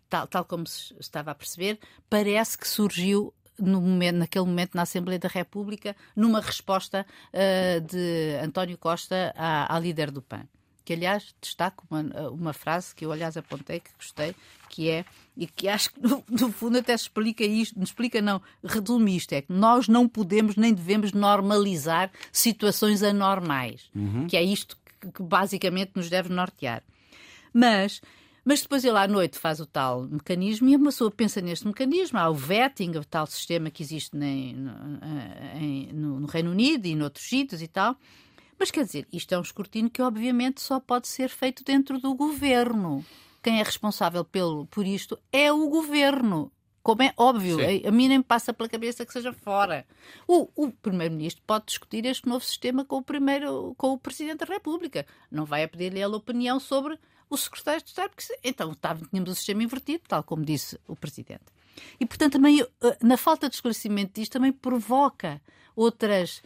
tal, 0.08 0.26
tal 0.26 0.44
como 0.44 0.66
se 0.66 0.94
estava 0.98 1.30
a 1.30 1.34
perceber, 1.34 1.78
parece 2.08 2.56
que 2.56 2.66
surgiu 2.66 3.34
no 3.58 3.80
momento, 3.80 4.16
naquele 4.16 4.46
momento 4.46 4.74
na 4.74 4.82
Assembleia 4.82 5.18
da 5.18 5.28
República, 5.28 5.94
numa 6.16 6.40
resposta 6.40 7.06
uh, 7.32 7.80
de 7.82 8.38
António 8.42 8.76
Costa 8.78 9.32
à, 9.36 9.74
à 9.74 9.78
líder 9.78 10.10
do 10.10 10.22
PAN 10.22 10.48
que 10.84 10.92
aliás 10.92 11.34
destaco 11.40 11.84
uma, 11.90 12.02
uma 12.30 12.52
frase 12.52 12.94
que 12.94 13.04
eu 13.04 13.12
aliás 13.12 13.36
apontei 13.36 13.80
que 13.80 13.90
gostei, 13.96 14.34
que 14.68 14.90
é, 14.90 15.04
e 15.36 15.46
que 15.46 15.68
acho 15.68 15.92
que 15.92 16.00
no, 16.00 16.22
no 16.28 16.52
fundo 16.52 16.78
até 16.78 16.96
se 16.96 17.04
explica 17.04 17.44
isto, 17.44 17.76
não 17.76 17.84
explica 17.84 18.20
não, 18.20 18.40
resume 18.62 19.16
isto, 19.16 19.32
é 19.32 19.42
que 19.42 19.52
nós 19.52 19.88
não 19.88 20.08
podemos 20.08 20.56
nem 20.56 20.74
devemos 20.74 21.12
normalizar 21.12 22.10
situações 22.30 23.02
anormais, 23.02 23.90
uhum. 23.94 24.26
que 24.26 24.36
é 24.36 24.42
isto 24.42 24.76
que, 25.00 25.10
que 25.10 25.22
basicamente 25.22 25.92
nos 25.94 26.10
deve 26.10 26.28
nortear. 26.28 26.82
Mas 27.52 28.00
mas 28.44 28.60
depois 28.60 28.84
ele 28.84 28.98
à 28.98 29.08
noite 29.08 29.38
faz 29.38 29.58
o 29.58 29.64
tal 29.64 30.02
mecanismo 30.02 30.68
e 30.68 30.74
a 30.74 30.78
pessoa 30.78 31.10
pensa 31.10 31.40
neste 31.40 31.66
mecanismo. 31.66 32.18
Há 32.18 32.28
o 32.28 32.34
vetting, 32.34 32.90
o 32.90 33.04
tal 33.04 33.26
sistema 33.26 33.70
que 33.70 33.82
existe 33.82 34.14
no, 34.14 36.20
no 36.20 36.26
Reino 36.26 36.50
Unido 36.50 36.86
e 36.86 36.94
noutros 36.94 37.26
sítios 37.26 37.62
e 37.62 37.68
tal. 37.68 37.96
Mas 38.58 38.70
quer 38.70 38.84
dizer, 38.84 39.06
isto 39.12 39.34
é 39.34 39.38
um 39.38 39.42
escrutínio 39.42 39.90
que 39.90 40.02
obviamente 40.02 40.60
só 40.60 40.78
pode 40.80 41.08
ser 41.08 41.28
feito 41.28 41.64
dentro 41.64 41.98
do 41.98 42.14
governo. 42.14 43.04
Quem 43.42 43.60
é 43.60 43.62
responsável 43.62 44.24
pelo, 44.24 44.66
por 44.66 44.86
isto 44.86 45.18
é 45.32 45.52
o 45.52 45.68
governo. 45.68 46.50
Como 46.82 47.02
é 47.02 47.14
óbvio, 47.16 47.58
a, 47.60 47.88
a 47.88 47.90
mim 47.90 48.08
nem 48.08 48.20
passa 48.20 48.52
pela 48.52 48.68
cabeça 48.68 49.06
que 49.06 49.12
seja 49.12 49.32
fora. 49.32 49.86
O, 50.28 50.48
o 50.54 50.70
Primeiro-Ministro 50.70 51.42
pode 51.46 51.66
discutir 51.66 52.04
este 52.04 52.28
novo 52.28 52.44
sistema 52.44 52.84
com 52.84 52.96
o, 52.96 53.02
primeiro, 53.02 53.74
com 53.78 53.92
o 53.92 53.98
Presidente 53.98 54.44
da 54.44 54.52
República. 54.52 55.06
Não 55.30 55.46
vai 55.46 55.64
a 55.64 55.68
pedir-lhe 55.68 56.02
a 56.02 56.08
opinião 56.08 56.60
sobre 56.60 56.98
o 57.30 57.36
Secretário 57.38 57.82
de 57.82 57.88
Estado, 57.88 58.10
porque 58.10 58.38
então 58.44 58.74
tínhamos 59.10 59.30
o 59.30 59.34
sistema 59.34 59.62
invertido, 59.62 60.04
tal 60.06 60.22
como 60.22 60.44
disse 60.44 60.78
o 60.86 60.94
Presidente. 60.94 61.44
E, 61.98 62.06
portanto, 62.06 62.34
também, 62.34 62.60
eh, 62.60 62.98
na 63.02 63.16
falta 63.16 63.48
de 63.48 63.54
esclarecimento 63.54 64.20
disto, 64.20 64.32
também 64.32 64.52
provoca 64.52 65.40
outras 65.74 66.42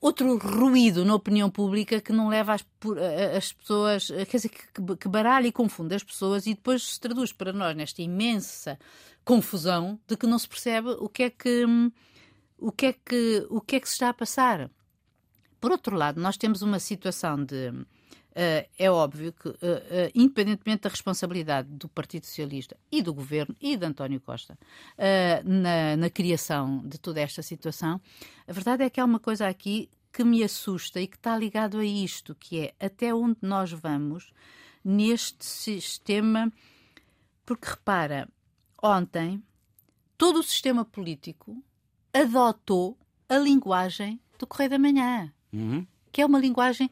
outro 0.00 0.38
ruído 0.38 1.04
na 1.04 1.14
opinião 1.14 1.50
pública 1.50 2.00
que 2.00 2.12
não 2.12 2.28
leva 2.28 2.54
as, 2.54 2.64
as 3.36 3.52
pessoas, 3.52 4.08
quer 4.08 4.36
dizer, 4.36 4.48
que, 4.48 4.96
que 4.96 5.08
baralha 5.08 5.46
e 5.46 5.52
confunde 5.52 5.94
as 5.94 6.02
pessoas 6.02 6.46
e 6.46 6.54
depois 6.54 6.94
se 6.94 7.00
traduz 7.00 7.32
para 7.32 7.52
nós 7.52 7.76
nesta 7.76 8.02
imensa 8.02 8.78
confusão 9.24 9.98
de 10.06 10.16
que 10.16 10.26
não 10.26 10.38
se 10.38 10.48
percebe 10.48 10.90
o 10.98 11.08
que 11.08 11.24
é 11.24 11.30
que 11.30 11.64
o 12.58 12.72
que 12.72 12.86
é 12.86 12.92
que 12.92 13.46
o 13.50 13.60
que 13.60 13.76
é 13.76 13.80
que 13.80 13.88
se 13.88 13.94
está 13.94 14.08
a 14.08 14.14
passar. 14.14 14.70
Por 15.60 15.70
outro 15.70 15.96
lado, 15.96 16.20
nós 16.20 16.36
temos 16.36 16.62
uma 16.62 16.78
situação 16.78 17.44
de 17.44 17.72
é 18.78 18.90
óbvio 18.90 19.32
que, 19.32 19.48
uh, 19.48 19.52
uh, 19.52 20.10
independentemente 20.14 20.82
da 20.82 20.88
responsabilidade 20.88 21.68
do 21.68 21.88
Partido 21.88 22.26
Socialista 22.26 22.76
e 22.90 23.02
do 23.02 23.12
Governo 23.12 23.54
e 23.60 23.76
de 23.76 23.84
António 23.84 24.20
Costa 24.20 24.58
na, 25.44 25.96
na, 25.96 26.10
criação 26.10 26.86
de 26.86 26.98
toda 26.98 27.20
esta 27.20 27.42
situação, 27.42 28.00
a 28.46 28.52
verdade 28.52 28.84
é 28.84 28.90
que 28.90 29.00
há 29.00 29.04
uma 29.04 29.18
coisa 29.18 29.48
aqui 29.48 29.88
que 30.12 30.24
me 30.24 30.42
assusta 30.42 31.00
e 31.00 31.06
que 31.06 31.16
está 31.16 31.36
ligado 31.36 31.78
a 31.78 31.84
isto, 31.84 32.34
que 32.34 32.60
é 32.60 32.74
até 32.78 33.14
onde 33.14 33.38
nós 33.42 33.72
vamos 33.72 34.32
neste 34.84 35.44
sistema. 35.44 36.52
Porque 37.44 37.68
repara, 37.68 38.28
ontem 38.82 39.42
todo 40.16 40.40
o 40.40 40.42
sistema 40.42 40.84
político 40.84 41.62
adotou 42.12 42.98
a 43.28 43.36
linguagem 43.38 44.20
do 44.38 44.46
Correio 44.46 44.70
da 44.70 44.78
Manhã, 44.78 45.32
uhum. 45.52 45.86
que 46.10 46.20
é 46.20 46.26
uma 46.26 46.38
linguagem 46.38 46.90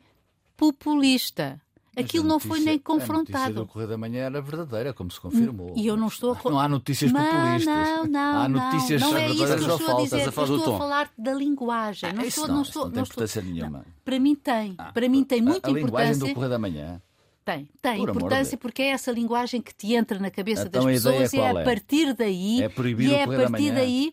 populista. 0.57 1.61
Aquilo 1.97 2.25
notícia, 2.25 2.49
não 2.49 2.57
foi 2.57 2.61
nem 2.61 2.79
confrontado. 2.79 3.39
A 3.39 3.41
notícia 3.41 3.55
do 3.55 3.67
Correio 3.67 3.89
da 3.89 3.97
Manhã 3.97 4.25
era 4.25 4.43
verdadeira, 4.43 4.93
como 4.93 5.11
se 5.11 5.19
confirmou. 5.19 5.73
E 5.75 5.87
eu 5.87 5.97
não 5.97 6.09
estou 6.09 6.35
a... 6.35 6.51
Não 6.51 6.61
há 6.61 6.69
notícias 6.69 7.11
não, 7.11 7.25
populistas. 7.25 7.65
Não, 7.65 8.07
não, 8.07 8.43
há 8.43 8.49
notícias 8.49 9.01
não, 9.01 9.11
não 9.13 9.17
é 9.17 9.31
isso 9.31 9.47
que 9.47 9.53
eu 9.65 9.77
estou 9.77 9.97
a 9.99 10.03
dizer. 10.03 10.23
Eu 10.23 10.29
estou 10.29 10.75
a 10.75 10.79
falar 10.79 11.11
da 11.17 11.33
linguagem. 11.33 12.13
Não, 12.13 12.23
ah, 12.23 12.27
estou, 12.27 12.49
não, 12.49 12.63
estou, 12.63 12.85
não 12.85 12.93
tem 12.93 13.03
importância 13.03 13.41
estou... 13.41 13.55
nenhuma. 13.55 13.87
Para 14.05 14.19
mim 14.21 14.35
tem. 14.35 14.75
Ah, 14.77 14.93
para 14.93 15.09
mim 15.09 15.25
tem 15.25 15.41
muita 15.41 15.69
a, 15.69 15.75
a 15.75 15.79
importância. 15.79 16.03
A 16.03 16.05
linguagem 16.05 16.19
do 16.19 16.35
Correio 16.35 16.51
da 16.51 16.59
Manhã. 16.59 17.03
Tem, 17.47 17.69
tem 17.81 17.97
Por 17.99 18.11
importância 18.11 18.59
porque 18.59 18.83
é 18.83 18.89
essa 18.89 19.11
linguagem 19.11 19.63
que 19.63 19.73
te 19.73 19.95
entra 19.95 20.19
na 20.19 20.31
cabeça 20.31 20.67
então, 20.67 20.85
das 20.85 20.95
pessoas 20.95 21.33
e 21.33 21.39
é 21.39 21.51
a 21.51 21.65
partir 21.65 22.13
daí. 22.13 22.61
É 22.61 22.69
proibir 22.69 23.09
e 23.09 23.15
é 23.15 23.23
a 23.23 23.27
partir 23.27 23.73
daí. 23.73 24.13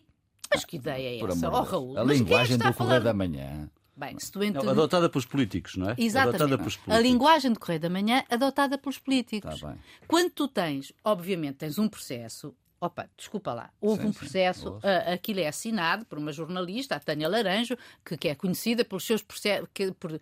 Mas 0.50 0.64
que 0.64 0.76
ideia 0.76 1.16
é 1.16 1.18
Por 1.18 1.30
essa? 1.30 1.50
Oh, 1.50 1.62
Raul, 1.62 1.98
a 1.98 2.02
é 2.02 2.04
linguagem 2.04 2.56
do 2.56 2.72
Correio 2.72 3.02
da 3.02 3.12
Manhã. 3.12 3.68
Bem, 3.96 4.18
se 4.18 4.30
tu 4.30 4.40
não, 4.40 4.68
adotada 4.68 5.08
pelos 5.08 5.24
políticos, 5.24 5.76
não 5.76 5.90
é? 5.90 5.94
Exatamente. 5.96 6.56
Políticos. 6.56 6.78
A 6.88 6.98
linguagem 6.98 7.52
do 7.52 7.60
Correio 7.60 7.80
da 7.80 7.90
Manhã 7.90 8.24
adotada 8.28 8.76
pelos 8.76 8.98
políticos. 8.98 9.60
Tá 9.60 9.76
Quando 10.08 10.30
tu 10.30 10.48
tens, 10.48 10.92
obviamente, 11.04 11.56
tens 11.58 11.78
um 11.78 11.88
processo. 11.88 12.54
Opa, 12.80 13.08
desculpa 13.16 13.54
lá, 13.54 13.70
houve 13.80 14.02
sim, 14.02 14.08
um 14.08 14.12
processo, 14.12 14.74
uh, 14.74 15.14
aquilo 15.14 15.40
é 15.40 15.46
assinado 15.46 16.04
por 16.04 16.18
uma 16.18 16.32
jornalista, 16.32 16.96
a 16.96 17.00
Tânia 17.00 17.26
Laranjo, 17.28 17.78
que, 18.04 18.14
que 18.14 18.28
é 18.28 18.34
conhecida 18.34 18.84
pelos 18.84 19.04
seus 19.06 19.22
processos, 19.22 19.66
que, 19.72 19.90
por 19.92 20.12
uh, 20.12 20.20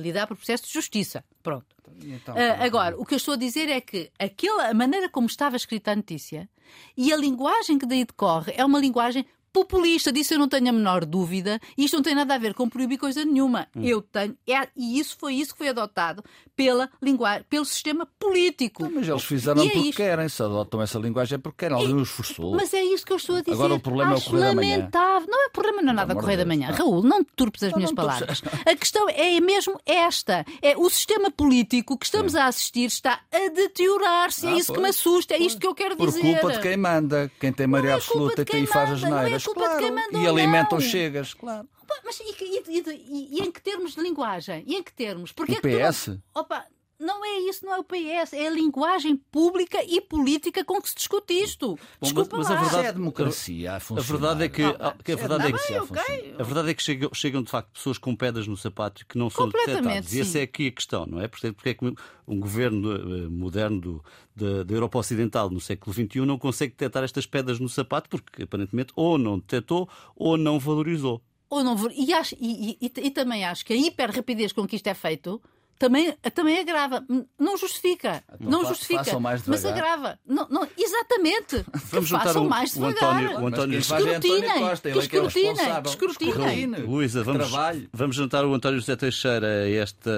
lidar 0.00 0.26
por 0.26 0.36
processo 0.36 0.66
de 0.66 0.72
justiça. 0.72 1.22
Pronto. 1.44 1.66
Então, 2.02 2.34
uh, 2.34 2.62
agora, 2.64 2.98
o 2.98 3.04
que 3.04 3.14
eu 3.14 3.18
estou 3.18 3.34
a 3.34 3.36
dizer 3.36 3.68
é 3.68 3.80
que 3.80 4.10
aquela, 4.18 4.70
a 4.70 4.74
maneira 4.74 5.08
como 5.08 5.28
estava 5.28 5.54
escrita 5.54 5.92
a 5.92 5.96
notícia 5.96 6.48
e 6.96 7.12
a 7.12 7.16
linguagem 7.16 7.78
que 7.78 7.86
daí 7.86 8.04
decorre 8.04 8.52
é 8.56 8.64
uma 8.64 8.80
linguagem 8.80 9.24
populista, 9.52 10.12
disso 10.12 10.34
eu 10.34 10.38
não 10.38 10.48
tenho 10.48 10.68
a 10.68 10.72
menor 10.72 11.04
dúvida. 11.04 11.60
Isto 11.76 11.96
não 11.96 12.02
tem 12.02 12.14
nada 12.14 12.34
a 12.34 12.38
ver 12.38 12.54
com 12.54 12.68
proibir 12.68 12.98
coisa 12.98 13.24
nenhuma. 13.24 13.68
Hum. 13.76 13.82
Eu 13.82 14.02
tenho. 14.02 14.36
É, 14.48 14.68
e 14.76 14.98
isso 14.98 15.16
foi 15.18 15.34
isso 15.34 15.52
que 15.52 15.58
foi 15.58 15.68
adotado 15.68 16.24
pela 16.56 16.88
linguagem, 17.00 17.44
pelo 17.48 17.64
sistema 17.64 18.06
político. 18.18 18.82
Não, 18.82 18.90
mas 18.90 19.08
eles 19.08 19.24
fizeram 19.24 19.62
e 19.62 19.68
é 19.68 19.70
porque 19.70 19.88
é 19.88 19.92
querem. 19.92 20.28
Se 20.28 20.42
adotam 20.42 20.80
essa 20.80 20.98
linguagem 20.98 21.36
é 21.36 21.38
porque 21.38 21.66
querem. 21.66 21.76
Alguém 21.76 21.96
os 21.96 22.08
forçou. 22.08 22.54
Mas 22.54 22.72
é 22.72 22.82
isso 22.82 23.04
que 23.04 23.12
eu 23.12 23.16
estou 23.16 23.36
a 23.36 23.40
dizer. 23.40 23.52
Agora 23.52 23.74
o 23.74 23.80
problema 23.80 24.14
Acho 24.14 24.24
é 24.24 24.28
o 24.28 24.30
Correio 24.30 24.54
lamentável. 24.54 25.28
Não 25.28 25.46
é 25.46 25.48
problema, 25.50 25.82
não 25.82 25.90
é 25.90 25.94
nada 25.94 26.14
Correio 26.14 26.38
da 26.38 26.44
Manhã. 26.44 26.68
Ah. 26.70 26.74
Raul, 26.74 27.02
não 27.02 27.24
turpes 27.24 27.62
as 27.62 27.72
não, 27.72 27.78
minhas 27.78 27.90
não, 27.90 27.96
palavras. 27.96 28.42
A 28.66 28.76
questão 28.76 29.08
é 29.08 29.40
mesmo 29.40 29.78
esta. 29.84 30.44
É 30.60 30.76
o 30.76 30.88
sistema 30.88 31.30
político 31.30 31.98
que 31.98 32.06
estamos 32.06 32.32
Sim. 32.32 32.38
a 32.38 32.46
assistir 32.46 32.86
está 32.86 33.20
a 33.32 33.48
deteriorar-se. 33.50 34.46
É 34.46 34.50
ah, 34.50 34.52
é 34.52 34.58
isso 34.58 34.66
pois, 34.68 34.76
que 34.76 34.82
me 34.82 34.88
assusta. 34.88 35.34
É 35.34 35.38
isto 35.38 35.60
que 35.60 35.66
eu 35.66 35.74
quero 35.74 35.96
Por 35.96 36.08
dizer. 36.08 36.20
Por 36.20 36.40
culpa 36.40 36.52
de 36.52 36.60
quem 36.60 36.76
manda. 36.76 37.30
Quem 37.40 37.52
tem 37.52 37.66
maioria 37.66 37.92
é 37.92 37.94
absoluta, 37.94 38.44
quem, 38.44 38.60
quem 38.60 38.66
faz 38.66 38.90
as 38.92 39.02
neiras. 39.02 39.41
É 39.42 39.44
culpa 39.44 39.78
claro. 39.78 40.22
e 40.22 40.26
alimentam 40.26 40.80
chegas, 40.80 41.34
claro. 41.34 41.68
Opa, 41.82 41.94
mas 42.04 42.20
e, 42.20 42.24
e, 42.40 42.62
e, 42.78 43.38
e, 43.38 43.42
em 43.42 43.50
que 43.50 43.60
termos 43.60 43.94
de 43.94 44.00
linguagem? 44.00 44.64
E 44.66 44.76
em 44.76 44.82
que 44.82 44.92
termos? 44.92 45.32
Porque 45.32 45.52
o 45.52 45.68
é 45.68 45.90
PS? 45.90 46.04
Tu, 46.04 46.22
opa, 46.34 46.66
Não 47.02 47.24
é 47.24 47.40
isso, 47.48 47.66
não 47.66 47.74
é 47.74 47.78
o 47.80 47.84
PS, 47.84 48.32
é 48.32 48.46
a 48.46 48.50
linguagem 48.50 49.16
pública 49.16 49.82
e 49.84 50.00
política 50.00 50.64
com 50.64 50.80
que 50.80 50.88
se 50.88 50.94
discute 50.94 51.34
isto. 51.34 51.74
Bom, 51.74 51.78
Desculpa 52.00 52.36
mas, 52.36 52.48
mas 52.48 52.56
a 52.56 52.60
verdade 52.60 52.86
é 52.86 52.88
a 52.88 52.92
democracia 52.92 53.74
a 53.74 53.80
funcionar. 53.80 54.02
A 54.02 54.12
verdade 54.12 54.44
é 54.44 54.48
que, 54.48 54.62
a, 54.62 54.96
que 55.04 55.12
a 55.12 55.16
verdade 55.16 55.46
é 55.46 55.52
que, 55.52 55.78
okay. 55.78 56.34
a 56.38 56.42
verdade 56.44 56.70
é 56.70 56.74
que 56.74 56.82
chegam, 56.82 57.10
chegam 57.12 57.42
de 57.42 57.50
facto 57.50 57.72
pessoas 57.72 57.98
com 57.98 58.14
pedras 58.14 58.46
no 58.46 58.56
sapato 58.56 59.04
que 59.04 59.18
não 59.18 59.28
são 59.28 59.48
detectadas. 59.48 60.14
E 60.14 60.20
essa 60.20 60.38
é 60.38 60.42
aqui 60.42 60.68
a 60.68 60.70
questão, 60.70 61.04
não 61.04 61.20
é? 61.20 61.26
Portanto, 61.26 61.56
porque 61.56 61.70
é 61.70 61.74
que 61.74 61.84
um 62.26 62.38
governo 62.38 62.92
eh, 62.92 63.28
moderno 63.28 63.80
do, 63.80 64.04
da, 64.36 64.62
da 64.62 64.74
Europa 64.74 65.00
Ocidental 65.00 65.50
no 65.50 65.60
século 65.60 65.92
XXI 65.92 66.20
não 66.20 66.38
consegue 66.38 66.72
detectar 66.72 67.02
estas 67.02 67.26
pedras 67.26 67.58
no 67.58 67.68
sapato 67.68 68.08
porque 68.08 68.44
aparentemente 68.44 68.92
ou 68.94 69.18
não 69.18 69.40
detectou 69.40 69.88
ou 70.14 70.36
não 70.36 70.58
valorizou. 70.60 71.20
Ou 71.50 71.62
não, 71.62 71.76
e, 71.90 72.14
acho, 72.14 72.34
e, 72.40 72.78
e, 72.80 72.92
e, 72.96 73.10
também 73.10 73.44
acho 73.44 73.66
que 73.66 73.74
a 73.74 73.76
hiper-rapidez 73.76 74.52
com 74.52 74.66
que 74.66 74.76
isto 74.76 74.86
é 74.86 74.94
feito 74.94 75.42
também, 75.78 76.14
também 76.34 76.60
agrava. 76.60 77.04
Não 77.38 77.56
justifica. 77.56 78.22
Então, 78.34 78.50
não 78.50 78.64
justifica. 78.64 79.18
mas 79.18 79.64
agrava. 79.64 80.18
Não, 80.26 80.46
não, 80.48 80.68
exatamente. 80.78 81.64
Vamos 81.90 82.10
que 82.10 82.18
façam 82.18 82.46
o, 82.46 82.48
mais 82.48 82.72
devagar. 82.74 83.02
O 83.02 83.26
António, 83.26 83.40
o 83.40 83.46
António... 83.46 83.78
Escrutinem. 83.78 84.68
É 84.68 85.88
escrutinem. 85.88 86.74
É 86.74 86.78
Luísa, 86.78 87.22
vamos, 87.22 87.50
vamos 87.92 88.16
juntar 88.16 88.44
o 88.44 88.54
António 88.54 88.78
José 88.78 88.96
Teixeira 88.96 89.46
a 89.46 89.70
esta, 89.70 90.10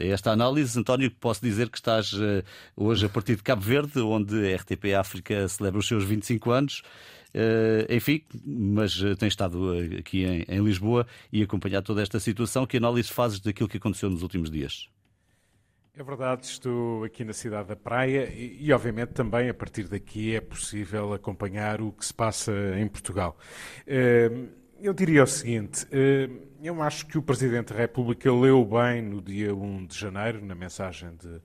a 0.00 0.04
esta 0.04 0.32
análise. 0.32 0.78
António, 0.78 1.10
posso 1.10 1.40
dizer 1.40 1.70
que 1.70 1.78
estás 1.78 2.12
eh, 2.14 2.42
hoje 2.76 3.06
a 3.06 3.08
partir 3.08 3.36
de 3.36 3.42
Cabo 3.42 3.62
Verde, 3.62 4.00
onde 4.00 4.52
a 4.52 4.56
RTP 4.56 4.94
África 4.98 5.48
celebra 5.48 5.80
os 5.80 5.88
seus 5.88 6.04
25 6.04 6.50
anos. 6.50 6.82
Uh, 7.34 7.92
enfim, 7.92 8.22
mas 8.44 9.00
uh, 9.02 9.16
tem 9.16 9.26
estado 9.26 9.72
aqui 9.98 10.24
em, 10.24 10.44
em, 10.48 10.62
Lisboa 10.62 11.04
e 11.32 11.42
acompanhado 11.42 11.84
toda 11.84 12.00
esta 12.00 12.20
situação. 12.20 12.64
Que 12.64 12.76
análise 12.76 13.12
fazes 13.12 13.40
daquilo 13.40 13.68
que 13.68 13.76
aconteceu 13.76 14.08
nos 14.08 14.22
últimos 14.22 14.50
dias? 14.50 14.88
É 15.96 16.02
verdade, 16.02 16.46
estou 16.46 17.02
aqui 17.02 17.24
na 17.24 17.32
cidade 17.32 17.68
da 17.68 17.76
Praia 17.76 18.32
e, 18.32 18.64
e, 18.64 18.72
obviamente, 18.72 19.10
também 19.10 19.48
a 19.48 19.54
partir 19.54 19.88
daqui 19.88 20.34
é 20.34 20.40
possível 20.40 21.12
acompanhar 21.12 21.80
o 21.80 21.90
que 21.90 22.04
se 22.04 22.14
passa 22.14 22.52
em 22.78 22.86
Portugal. 22.86 23.36
Eu 24.80 24.92
diria 24.92 25.22
o 25.22 25.26
seguinte: 25.26 25.86
eu 26.62 26.82
acho 26.82 27.06
que 27.06 27.18
o 27.18 27.22
Presidente 27.22 27.72
da 27.72 27.78
República 27.78 28.32
leu 28.32 28.64
bem 28.64 29.02
no 29.02 29.20
dia 29.20 29.54
1 29.54 29.86
de 29.86 29.98
janeiro, 29.98 30.44
na 30.44 30.54
mensagem 30.54 31.10
de, 31.16 31.40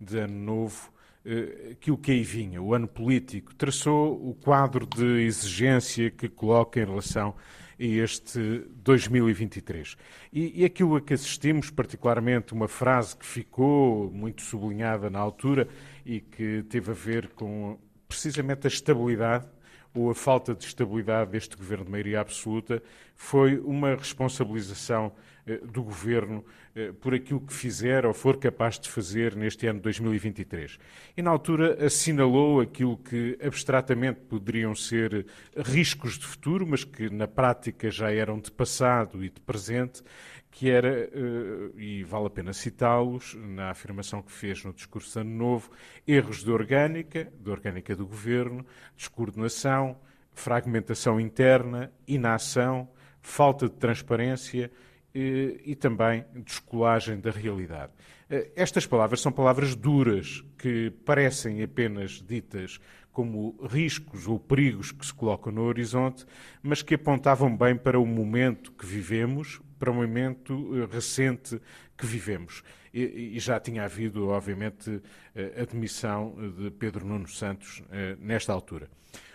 de 0.00 0.18
Ano 0.18 0.34
Novo, 0.34 0.90
eh, 1.24 1.72
aquilo 1.72 1.98
que 1.98 2.12
aí 2.12 2.22
vinha, 2.22 2.62
o 2.62 2.72
ano 2.74 2.88
político, 2.88 3.54
traçou 3.54 4.14
o 4.14 4.34
quadro 4.34 4.86
de 4.86 5.22
exigência 5.22 6.10
que 6.10 6.28
coloca 6.28 6.80
em 6.80 6.84
relação 6.84 7.34
a 7.78 7.84
este 7.84 8.64
2023. 8.76 9.96
E, 10.32 10.62
e 10.62 10.64
aquilo 10.64 10.96
a 10.96 11.00
que 11.00 11.14
assistimos, 11.14 11.70
particularmente 11.70 12.52
uma 12.52 12.68
frase 12.68 13.16
que 13.16 13.26
ficou 13.26 14.10
muito 14.10 14.42
sublinhada 14.42 15.10
na 15.10 15.18
altura 15.18 15.68
e 16.04 16.20
que 16.20 16.62
teve 16.68 16.90
a 16.90 16.94
ver 16.94 17.28
com 17.28 17.78
precisamente 18.08 18.66
a 18.66 18.68
estabilidade 18.68 19.46
ou 19.94 20.10
a 20.10 20.14
falta 20.14 20.54
de 20.54 20.64
estabilidade 20.64 21.32
deste 21.32 21.56
governo 21.56 21.84
de 21.84 21.90
maioria 21.90 22.20
absoluta, 22.20 22.82
foi 23.16 23.58
uma 23.58 23.94
responsabilização 23.94 25.06
eh, 25.08 25.29
do 25.72 25.82
governo 25.82 26.44
eh, 26.74 26.92
por 26.92 27.14
aquilo 27.14 27.40
que 27.40 27.52
fizer 27.52 28.06
ou 28.06 28.12
for 28.12 28.36
capaz 28.38 28.78
de 28.78 28.88
fazer 28.88 29.34
neste 29.34 29.66
ano 29.66 29.78
de 29.78 29.84
2023. 29.84 30.78
E 31.16 31.22
na 31.22 31.30
altura 31.30 31.84
assinalou 31.84 32.60
aquilo 32.60 32.96
que 32.96 33.38
abstratamente 33.42 34.20
poderiam 34.20 34.74
ser 34.74 35.26
riscos 35.56 36.18
de 36.18 36.26
futuro, 36.26 36.66
mas 36.66 36.84
que 36.84 37.10
na 37.10 37.26
prática 37.26 37.90
já 37.90 38.12
eram 38.12 38.38
de 38.38 38.50
passado 38.50 39.24
e 39.24 39.30
de 39.30 39.40
presente, 39.40 40.02
que 40.50 40.68
era, 40.68 40.88
eh, 40.88 41.70
e 41.76 42.04
vale 42.04 42.26
a 42.26 42.30
pena 42.30 42.52
citá-los, 42.52 43.34
na 43.34 43.70
afirmação 43.70 44.22
que 44.22 44.32
fez 44.32 44.64
no 44.64 44.72
discurso 44.72 45.12
de 45.12 45.20
Ano 45.20 45.36
Novo, 45.36 45.70
erros 46.06 46.44
de 46.44 46.50
orgânica, 46.50 47.32
de 47.38 47.50
orgânica 47.50 47.94
do 47.94 48.06
governo, 48.06 48.64
descoordenação, 48.96 49.96
fragmentação 50.32 51.20
interna, 51.20 51.92
inação, 52.06 52.88
falta 53.20 53.68
de 53.68 53.74
transparência 53.76 54.70
e, 55.14 55.20
eh, 55.20 55.70
e 55.70 55.74
também 55.74 56.24
descolagem 56.44 57.18
da 57.20 57.30
realidade. 57.30 57.92
Eh, 58.28 58.50
estas 58.56 58.86
palavras 58.86 59.20
são 59.20 59.32
palavras 59.32 59.74
duras, 59.74 60.44
que 60.58 60.90
parecem 61.04 61.62
apenas 61.62 62.22
ditas 62.22 62.80
como 63.12 63.56
riscos 63.66 64.28
ou 64.28 64.38
perigos 64.38 64.92
que 64.92 65.04
se 65.04 65.12
colocam 65.12 65.52
no 65.52 65.62
horizonte, 65.62 66.24
mas 66.62 66.80
que 66.80 66.94
apontavam 66.94 67.54
bem 67.56 67.76
para 67.76 67.98
o 67.98 68.06
momento 68.06 68.72
que 68.72 68.86
vivemos, 68.86 69.60
para 69.78 69.90
o 69.90 69.94
momento 69.94 70.70
eh, 70.76 70.88
recente 70.90 71.60
que 71.96 72.06
vivemos. 72.06 72.62
E, 72.92 73.36
e 73.36 73.38
já 73.38 73.60
tinha 73.60 73.84
havido, 73.84 74.28
obviamente, 74.28 75.00
a 75.34 75.64
demissão 75.64 76.34
de 76.58 76.72
Pedro 76.72 77.06
Nuno 77.06 77.28
Santos 77.28 77.84
nesta 78.18 78.52
altura. 78.52 78.90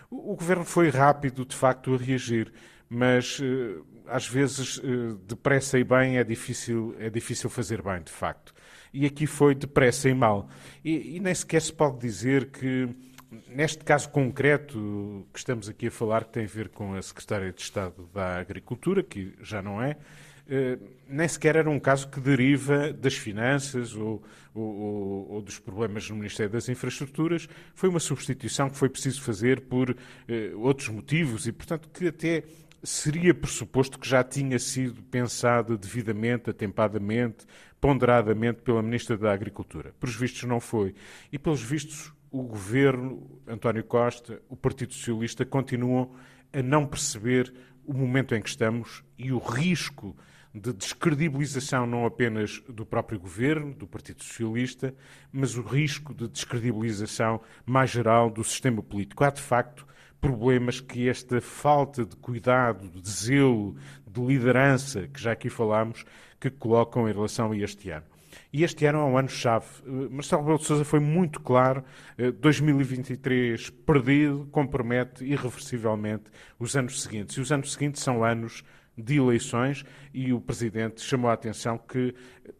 O, 0.09 0.33
o 0.33 0.35
governo 0.35 0.65
foi 0.65 0.89
rápido, 0.89 1.45
de 1.45 1.55
facto, 1.55 1.93
a 1.93 1.97
reagir, 1.97 2.51
mas 2.89 3.39
às 4.07 4.27
vezes, 4.27 4.81
depressa 5.27 5.77
e 5.79 5.83
bem 5.83 6.17
é 6.17 6.23
difícil, 6.23 6.95
é 6.99 7.09
difícil 7.09 7.49
fazer 7.49 7.81
bem, 7.81 8.01
de 8.01 8.11
facto. 8.11 8.53
E 8.93 9.05
aqui 9.05 9.27
foi 9.27 9.53
depressa 9.55 10.09
e 10.09 10.13
mal. 10.13 10.49
E, 10.83 11.17
e 11.17 11.19
nem 11.19 11.33
sequer 11.33 11.61
se 11.61 11.73
pode 11.73 11.99
dizer 11.99 12.51
que 12.51 12.89
Neste 13.49 13.83
caso 13.83 14.09
concreto 14.09 15.27
que 15.33 15.39
estamos 15.39 15.67
aqui 15.67 15.87
a 15.87 15.91
falar, 15.91 16.25
que 16.25 16.31
tem 16.31 16.45
a 16.45 16.47
ver 16.47 16.69
com 16.69 16.93
a 16.93 17.01
Secretária 17.01 17.51
de 17.51 17.61
Estado 17.61 18.09
da 18.13 18.39
Agricultura, 18.39 19.03
que 19.03 19.33
já 19.41 19.61
não 19.61 19.81
é, 19.81 19.97
eh, 20.47 20.77
nem 21.09 21.27
sequer 21.27 21.55
era 21.55 21.69
um 21.69 21.79
caso 21.79 22.07
que 22.07 22.19
deriva 22.19 22.93
das 22.93 23.15
finanças 23.15 23.95
ou, 23.95 24.23
ou, 24.53 25.31
ou, 25.31 25.41
dos 25.41 25.59
problemas 25.59 26.09
no 26.09 26.15
Ministério 26.15 26.51
das 26.51 26.69
Infraestruturas. 26.69 27.49
Foi 27.73 27.89
uma 27.89 27.99
substituição 27.99 28.69
que 28.69 28.77
foi 28.77 28.89
preciso 28.89 29.21
fazer 29.21 29.61
por 29.61 29.95
eh, 30.27 30.51
outros 30.55 30.89
motivos 30.89 31.47
e, 31.47 31.51
portanto, 31.51 31.89
que 31.89 32.07
até 32.07 32.43
seria 32.85 33.33
pressuposto 33.33 33.99
que 33.99 34.07
já 34.07 34.23
tinha 34.23 34.59
sido 34.59 35.01
pensado 35.03 35.77
devidamente, 35.77 36.49
atempadamente, 36.49 37.45
ponderadamente 37.81 38.61
pela 38.61 38.81
Ministra 38.81 39.17
da 39.17 39.33
Agricultura. 39.33 39.93
Pelos 39.99 40.15
vistos, 40.15 40.43
não 40.43 40.59
foi. 40.59 40.93
E, 41.31 41.39
pelos 41.39 41.61
vistos, 41.61 42.13
o 42.31 42.43
governo, 42.43 43.41
António 43.47 43.83
Costa, 43.83 44.41
o 44.49 44.55
Partido 44.55 44.93
Socialista 44.93 45.45
continuam 45.45 46.13
a 46.53 46.61
não 46.61 46.85
perceber 46.85 47.53
o 47.85 47.93
momento 47.93 48.35
em 48.35 48.41
que 48.41 48.49
estamos 48.49 49.03
e 49.17 49.31
o 49.31 49.37
risco 49.37 50.15
de 50.53 50.71
descredibilização 50.71 51.85
não 51.85 52.05
apenas 52.05 52.61
do 52.69 52.85
próprio 52.85 53.19
governo, 53.19 53.73
do 53.73 53.85
Partido 53.85 54.23
Socialista, 54.23 54.95
mas 55.31 55.57
o 55.57 55.61
risco 55.61 56.13
de 56.13 56.29
descredibilização 56.29 57.41
mais 57.65 57.89
geral 57.89 58.29
do 58.29 58.43
sistema 58.43 58.81
político. 58.81 59.23
Há, 59.23 59.29
de 59.29 59.41
facto, 59.41 59.85
problemas 60.25 60.81
que 60.81 61.07
esta 61.07 61.39
falta 61.39 62.03
de 62.03 62.15
cuidado, 62.15 62.89
de 62.89 63.09
zelo, 63.09 63.75
de 64.07 64.21
liderança, 64.21 65.07
que 65.07 65.21
já 65.21 65.33
aqui 65.33 65.49
falámos, 65.49 66.03
que 66.39 66.49
colocam 66.49 67.07
em 67.07 67.13
relação 67.13 67.51
a 67.51 67.57
este 67.57 67.91
ano. 67.91 68.05
E 68.51 68.63
este 68.63 68.85
ano 68.85 68.99
é 68.99 69.03
um 69.03 69.17
ano-chave. 69.17 69.65
Eh, 69.85 70.09
Marcelo 70.09 70.41
Rebelo 70.41 70.59
de 70.59 70.65
Sousa 70.65 70.83
foi 70.83 70.99
muito 70.99 71.39
claro. 71.39 71.83
2023 72.41 73.67
eh, 73.67 73.83
perdido 73.85 74.47
compromete 74.51 75.23
irreversivelmente 75.23 76.23
os 76.59 76.75
anos 76.75 77.01
seguintes. 77.03 77.37
E 77.37 77.41
os 77.41 77.51
anos 77.51 77.71
seguintes 77.71 78.01
são 78.01 78.23
anos 78.23 78.63
de 78.97 79.17
eleições 79.17 79.83
e 80.13 80.31
o 80.31 80.39
Presidente 80.39 81.01
chamou 81.01 81.29
a 81.29 81.33
atenção 81.33 81.77
que 81.77 82.13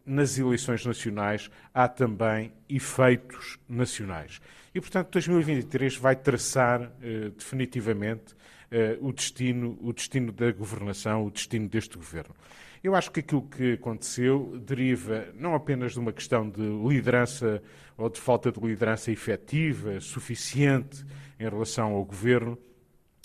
nas 0.05 0.37
eleições 0.37 0.85
nacionais 0.85 1.49
há 1.73 1.87
também 1.87 2.51
efeitos 2.69 3.57
nacionais. 3.67 4.41
E, 4.73 4.81
portanto, 4.81 5.11
2023 5.11 5.95
vai 5.97 6.15
traçar 6.15 6.91
eh, 7.01 7.31
definitivamente 7.35 8.35
eh, 8.69 8.97
o, 8.99 9.13
destino, 9.13 9.77
o 9.81 9.93
destino 9.93 10.31
da 10.31 10.51
governação, 10.51 11.25
o 11.25 11.31
destino 11.31 11.69
deste 11.69 11.97
governo. 11.97 12.35
Eu 12.83 12.93
acho 12.93 13.09
que 13.09 13.21
aquilo 13.21 13.41
que 13.41 13.73
aconteceu 13.73 14.61
deriva 14.63 15.27
não 15.33 15.55
apenas 15.55 15.93
de 15.93 15.99
uma 15.99 16.13
questão 16.13 16.47
de 16.49 16.61
liderança 16.61 17.63
ou 17.97 18.09
de 18.09 18.19
falta 18.19 18.51
de 18.51 18.59
liderança 18.59 19.11
efetiva, 19.11 19.99
suficiente 19.99 21.05
em 21.39 21.49
relação 21.49 21.93
ao 21.93 22.05
governo, 22.05 22.57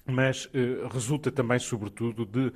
mas 0.07 0.49
eh, 0.55 0.89
resulta 0.91 1.31
também, 1.31 1.59
sobretudo, 1.59 2.25
de 2.25 2.53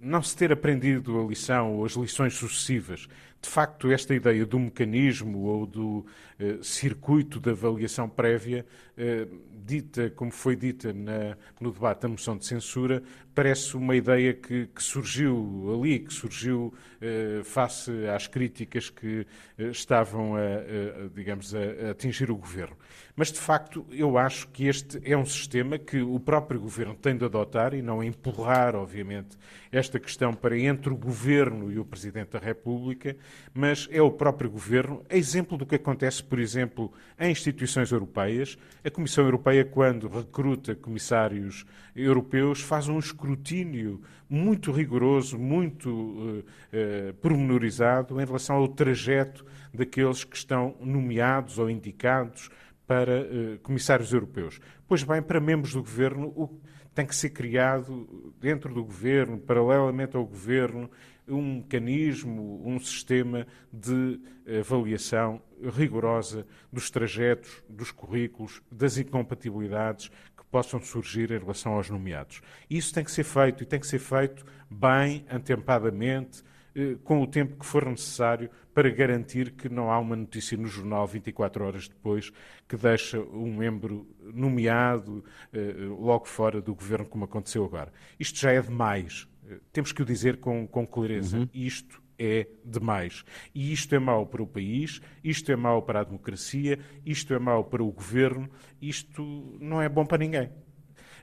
não 0.00 0.22
se 0.22 0.36
ter 0.36 0.52
aprendido 0.52 1.20
a 1.20 1.26
lição 1.26 1.76
ou 1.76 1.84
as 1.84 1.92
lições 1.92 2.34
sucessivas. 2.34 3.08
De 3.40 3.48
facto, 3.48 3.90
esta 3.92 4.14
ideia 4.14 4.44
do 4.44 4.58
mecanismo 4.58 5.44
ou 5.44 5.66
do 5.66 6.06
eh, 6.38 6.58
circuito 6.62 7.38
de 7.38 7.50
avaliação 7.50 8.08
prévia 8.08 8.66
eh, 8.96 9.26
dita, 9.64 10.10
como 10.10 10.30
foi 10.30 10.56
dita 10.56 10.92
na, 10.92 11.36
no 11.60 11.70
debate 11.70 12.02
da 12.02 12.08
moção 12.08 12.36
de 12.36 12.44
censura, 12.44 13.02
parece 13.34 13.76
uma 13.76 13.94
ideia 13.94 14.32
que, 14.34 14.66
que 14.66 14.82
surgiu 14.82 15.78
ali, 15.78 15.98
que 15.98 16.12
surgiu 16.12 16.72
eh, 17.00 17.42
face 17.44 17.90
às 18.08 18.26
críticas 18.26 18.90
que 18.90 19.26
eh, 19.58 19.64
estavam, 19.68 20.36
a, 20.36 20.40
a, 20.40 21.08
digamos, 21.14 21.54
a, 21.54 21.88
a 21.88 21.90
atingir 21.90 22.30
o 22.30 22.36
governo. 22.36 22.76
Mas, 23.14 23.32
de 23.32 23.38
facto, 23.38 23.86
eu 23.90 24.18
acho 24.18 24.48
que 24.48 24.66
este 24.66 25.00
é 25.04 25.16
um 25.16 25.24
sistema 25.24 25.78
que 25.78 26.00
o 26.02 26.20
próprio 26.20 26.60
governo 26.60 26.94
tem 26.94 27.16
de 27.16 27.24
adotar 27.24 27.74
e 27.74 27.80
não 27.80 28.04
empurrar, 28.04 28.76
obviamente, 28.76 29.25
esta 29.70 29.98
questão 29.98 30.32
para 30.32 30.58
entre 30.58 30.92
o 30.92 30.96
Governo 30.96 31.70
e 31.72 31.78
o 31.78 31.84
Presidente 31.84 32.30
da 32.30 32.38
República, 32.38 33.16
mas 33.52 33.88
é 33.90 34.00
o 34.00 34.10
próprio 34.10 34.50
Governo, 34.50 35.02
exemplo 35.10 35.56
do 35.56 35.66
que 35.66 35.74
acontece, 35.74 36.22
por 36.22 36.38
exemplo, 36.38 36.92
em 37.18 37.30
instituições 37.30 37.90
europeias. 37.90 38.56
A 38.84 38.90
Comissão 38.90 39.24
Europeia, 39.24 39.64
quando 39.64 40.08
recruta 40.08 40.74
comissários 40.74 41.66
europeus, 41.94 42.60
faz 42.60 42.88
um 42.88 42.98
escrutínio 42.98 44.00
muito 44.28 44.72
rigoroso, 44.72 45.38
muito 45.38 45.90
uh, 45.90 46.38
uh, 46.38 47.14
pormenorizado 47.20 48.20
em 48.20 48.24
relação 48.24 48.56
ao 48.56 48.68
trajeto 48.68 49.44
daqueles 49.72 50.24
que 50.24 50.36
estão 50.36 50.74
nomeados 50.80 51.58
ou 51.58 51.70
indicados 51.70 52.50
para 52.86 53.22
uh, 53.22 53.58
comissários 53.62 54.12
europeus. 54.12 54.60
Pois 54.88 55.02
bem, 55.02 55.20
para 55.20 55.40
membros 55.40 55.74
do 55.74 55.80
governo, 55.80 56.28
o, 56.28 56.60
tem 56.96 57.04
que 57.04 57.14
ser 57.14 57.28
criado 57.28 58.34
dentro 58.40 58.72
do 58.72 58.82
governo, 58.82 59.36
paralelamente 59.38 60.16
ao 60.16 60.24
governo, 60.24 60.90
um 61.28 61.56
mecanismo, 61.56 62.62
um 62.64 62.80
sistema 62.80 63.46
de 63.70 64.18
avaliação 64.58 65.42
rigorosa 65.76 66.46
dos 66.72 66.88
trajetos, 66.90 67.62
dos 67.68 67.90
currículos, 67.90 68.62
das 68.72 68.96
incompatibilidades 68.96 70.08
que 70.34 70.44
possam 70.50 70.80
surgir 70.80 71.30
em 71.32 71.38
relação 71.38 71.74
aos 71.74 71.90
nomeados. 71.90 72.40
Isso 72.70 72.94
tem 72.94 73.04
que 73.04 73.12
ser 73.12 73.24
feito 73.24 73.62
e 73.62 73.66
tem 73.66 73.78
que 73.78 73.86
ser 73.86 73.98
feito 73.98 74.46
bem, 74.70 75.26
antempadamente, 75.30 76.42
eh, 76.42 76.55
com 77.04 77.22
o 77.22 77.26
tempo 77.26 77.56
que 77.58 77.66
for 77.66 77.86
necessário 77.86 78.50
para 78.74 78.90
garantir 78.90 79.52
que 79.52 79.68
não 79.68 79.90
há 79.90 79.98
uma 79.98 80.14
notícia 80.14 80.56
no 80.56 80.66
jornal 80.66 81.06
24 81.06 81.64
horas 81.64 81.88
depois 81.88 82.30
que 82.68 82.76
deixa 82.76 83.18
um 83.18 83.56
membro 83.56 84.06
nomeado 84.34 85.24
eh, 85.52 85.74
logo 85.98 86.26
fora 86.26 86.60
do 86.60 86.74
governo, 86.74 87.06
como 87.06 87.24
aconteceu 87.24 87.64
agora. 87.64 87.90
Isto 88.20 88.38
já 88.38 88.52
é 88.52 88.60
demais. 88.60 89.26
Eh, 89.48 89.60
temos 89.72 89.92
que 89.92 90.02
o 90.02 90.04
dizer 90.04 90.36
com, 90.38 90.66
com 90.66 90.86
clareza. 90.86 91.38
Uhum. 91.38 91.48
Isto 91.54 92.02
é 92.18 92.46
demais. 92.64 93.24
E 93.54 93.72
isto 93.72 93.94
é 93.94 93.98
mau 93.98 94.26
para 94.26 94.42
o 94.42 94.46
país, 94.46 95.00
isto 95.24 95.50
é 95.50 95.56
mau 95.56 95.82
para 95.82 96.00
a 96.00 96.04
democracia, 96.04 96.78
isto 97.04 97.32
é 97.32 97.38
mau 97.38 97.64
para 97.64 97.82
o 97.82 97.90
governo, 97.90 98.48
isto 98.80 99.56
não 99.60 99.80
é 99.80 99.88
bom 99.88 100.04
para 100.04 100.18
ninguém. 100.18 100.50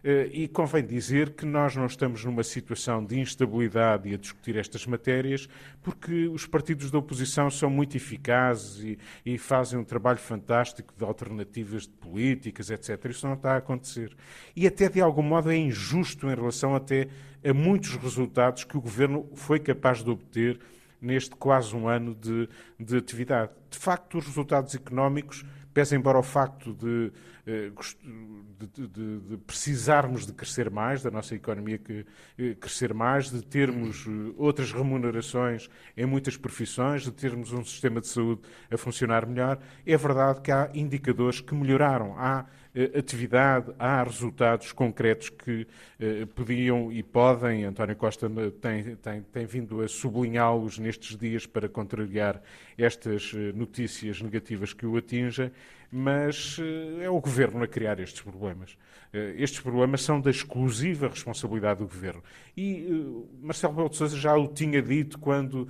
Eh, 0.03 0.29
e 0.33 0.47
convém 0.49 0.85
dizer 0.85 1.29
que 1.29 1.45
nós 1.45 1.77
não 1.77 1.85
estamos 1.85 2.25
numa 2.25 2.43
situação 2.43 3.03
de 3.05 3.17
instabilidade 3.17 4.13
a 4.13 4.17
discutir 4.17 4.57
estas 4.57 4.85
matérias, 4.85 5.47
porque 5.81 6.27
os 6.27 6.45
partidos 6.45 6.91
da 6.91 6.97
oposição 6.97 7.49
são 7.49 7.69
muito 7.69 7.95
eficazes 7.95 8.83
e, 8.83 8.99
e 9.25 9.37
fazem 9.37 9.79
um 9.79 9.83
trabalho 9.85 10.17
fantástico 10.17 10.93
de 10.97 11.05
alternativas 11.05 11.83
de 11.83 11.93
políticas, 11.93 12.69
etc. 12.69 13.05
Isso 13.05 13.25
não 13.25 13.35
está 13.35 13.53
a 13.53 13.57
acontecer. 13.57 14.13
E 14.53 14.67
até, 14.67 14.89
de 14.89 14.99
algum 14.99 15.23
modo, 15.23 15.49
é 15.49 15.55
injusto 15.55 16.27
em 16.27 16.35
relação 16.35 16.75
até 16.75 17.07
a 17.41 17.53
muitos 17.53 17.95
resultados 17.95 18.65
que 18.65 18.75
o 18.75 18.81
governo 18.81 19.29
foi 19.35 19.59
capaz 19.59 20.03
de 20.03 20.09
obter 20.09 20.59
neste 21.01 21.31
quase 21.35 21.73
um 21.73 21.87
ano 21.87 22.13
de, 22.13 22.49
de 22.77 22.97
atividade. 22.97 23.51
De 23.69 23.77
facto, 23.77 24.17
os 24.17 24.25
resultados 24.25 24.75
económicos 24.75 25.45
pese 25.73 25.95
embora 25.95 26.19
o 26.19 26.23
facto 26.23 26.73
de, 26.73 27.11
de, 27.45 28.87
de, 28.87 29.19
de, 29.19 29.37
precisarmos 29.37 30.25
de 30.25 30.31
crescer 30.31 30.69
mais, 30.69 31.03
da 31.03 31.11
nossa 31.11 31.35
economia 31.35 31.77
que, 31.77 32.05
eh, 32.37 32.55
crescer 32.55 32.93
mais, 32.93 33.29
de 33.29 33.41
termos 33.43 34.05
eh, 34.07 34.33
outras 34.37 34.71
remunerações 34.71 35.69
em 35.97 36.05
muitas 36.05 36.37
profissões, 36.37 37.03
de 37.03 37.11
termos 37.11 37.51
um 37.51 37.63
sistema 37.63 37.99
de 37.99 38.07
saúde 38.07 38.41
a 38.71 38.77
funcionar 38.77 39.25
melhor, 39.25 39.59
é 39.85 39.97
verdade 39.97 40.41
que 40.41 40.51
há 40.51 40.71
indicadores 40.73 41.41
que 41.41 41.53
melhoraram. 41.53 42.17
Há 42.17 42.45
atividade, 42.97 43.71
há 43.77 44.03
resultados 44.03 44.71
concretos 44.71 45.29
que 45.29 45.67
eh, 45.99 46.25
podiam 46.33 46.91
e 46.91 47.03
podem, 47.03 47.65
António 47.65 47.95
Costa 47.95 48.29
tem, 48.59 48.95
tem, 48.95 49.21
tem 49.21 49.45
vindo 49.45 49.81
a 49.81 49.87
sublinhá-los 49.87 50.79
nestes 50.79 51.15
dias 51.15 51.45
para 51.45 51.69
contrariar 51.69 52.41
estas 52.77 53.31
notícias 53.53 54.21
negativas 54.21 54.73
que 54.73 54.85
o 54.85 54.97
atingem, 54.97 55.51
mas 55.91 56.57
é 56.99 57.07
o 57.07 57.21
Governo 57.21 57.63
a 57.63 57.67
criar 57.67 57.99
estes 57.99 58.21
problemas. 58.23 58.75
Estes 59.37 59.59
problemas 59.59 60.01
são 60.01 60.19
da 60.19 60.31
exclusiva 60.31 61.07
responsabilidade 61.07 61.81
do 61.81 61.85
Governo. 61.85 62.23
E 62.57 62.89
Marcelo 63.39 63.73
Rebelo 63.73 63.89
de 63.89 63.97
Sousa 63.97 64.17
já 64.17 64.35
o 64.35 64.47
tinha 64.47 64.81
dito 64.81 65.19
quando 65.19 65.67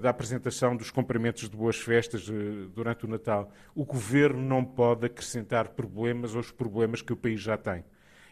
da 0.00 0.10
apresentação 0.10 0.76
dos 0.76 0.90
cumprimentos 0.90 1.48
de 1.48 1.56
boas 1.56 1.76
festas 1.76 2.28
durante 2.74 3.04
o 3.04 3.08
Natal. 3.08 3.52
O 3.72 3.84
Governo 3.84 4.42
não 4.42 4.64
pode 4.64 5.06
acrescentar 5.06 5.68
problemas 5.68 6.34
aos 6.40 6.50
problemas 6.50 7.02
que 7.02 7.12
o 7.12 7.16
país 7.16 7.40
já 7.40 7.56
tem. 7.56 7.84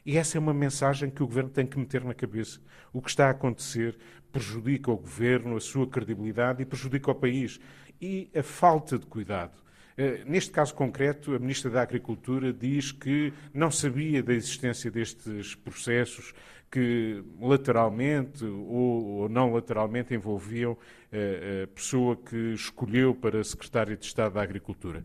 E 0.05 0.17
essa 0.17 0.39
é 0.39 0.41
uma 0.41 0.55
mensagem 0.55 1.11
que 1.11 1.23
o 1.23 1.27
Governo 1.27 1.51
tem 1.51 1.67
que 1.67 1.79
meter 1.79 2.03
na 2.03 2.15
cabeça. 2.15 2.61
O 2.93 3.03
que 3.03 3.11
está 3.11 3.27
a 3.27 3.31
acontecer 3.31 3.99
prejudica 4.33 4.91
o 4.91 4.97
Governo, 4.97 5.57
a 5.57 5.61
sua 5.61 5.87
credibilidade 5.87 6.63
e 6.63 6.67
prejudica 6.67 7.11
o 7.11 7.15
país. 7.15 7.61
E 8.01 8.31
a 8.35 8.43
falta 8.43 8.99
de 8.99 9.07
cuidado. 9.07 9.53
Eh, 9.97 10.23
neste 10.25 10.51
caso 10.51 10.75
concreto, 10.75 11.35
a 11.35 11.39
Ministra 11.39 11.71
da 11.71 11.83
Agricultura 11.83 12.53
diz 12.53 12.93
que 12.93 13.33
não 13.53 13.71
sabia 13.71 14.23
da 14.23 14.33
existência 14.33 14.91
destes 14.91 15.55
processos 15.57 16.33
que 16.71 17.23
lateralmente 17.41 18.45
ou, 18.45 19.29
não 19.29 19.53
lateralmente 19.53 20.15
envolviam 20.15 20.77
eh, 21.11 21.65
a 21.65 21.67
pessoa 21.67 22.17
que 22.17 22.53
escolheu 22.55 23.15
para 23.15 23.43
secretária 23.43 23.97
de 23.97 24.05
Estado 24.05 24.35
da 24.35 24.43
Agricultura 24.43 25.05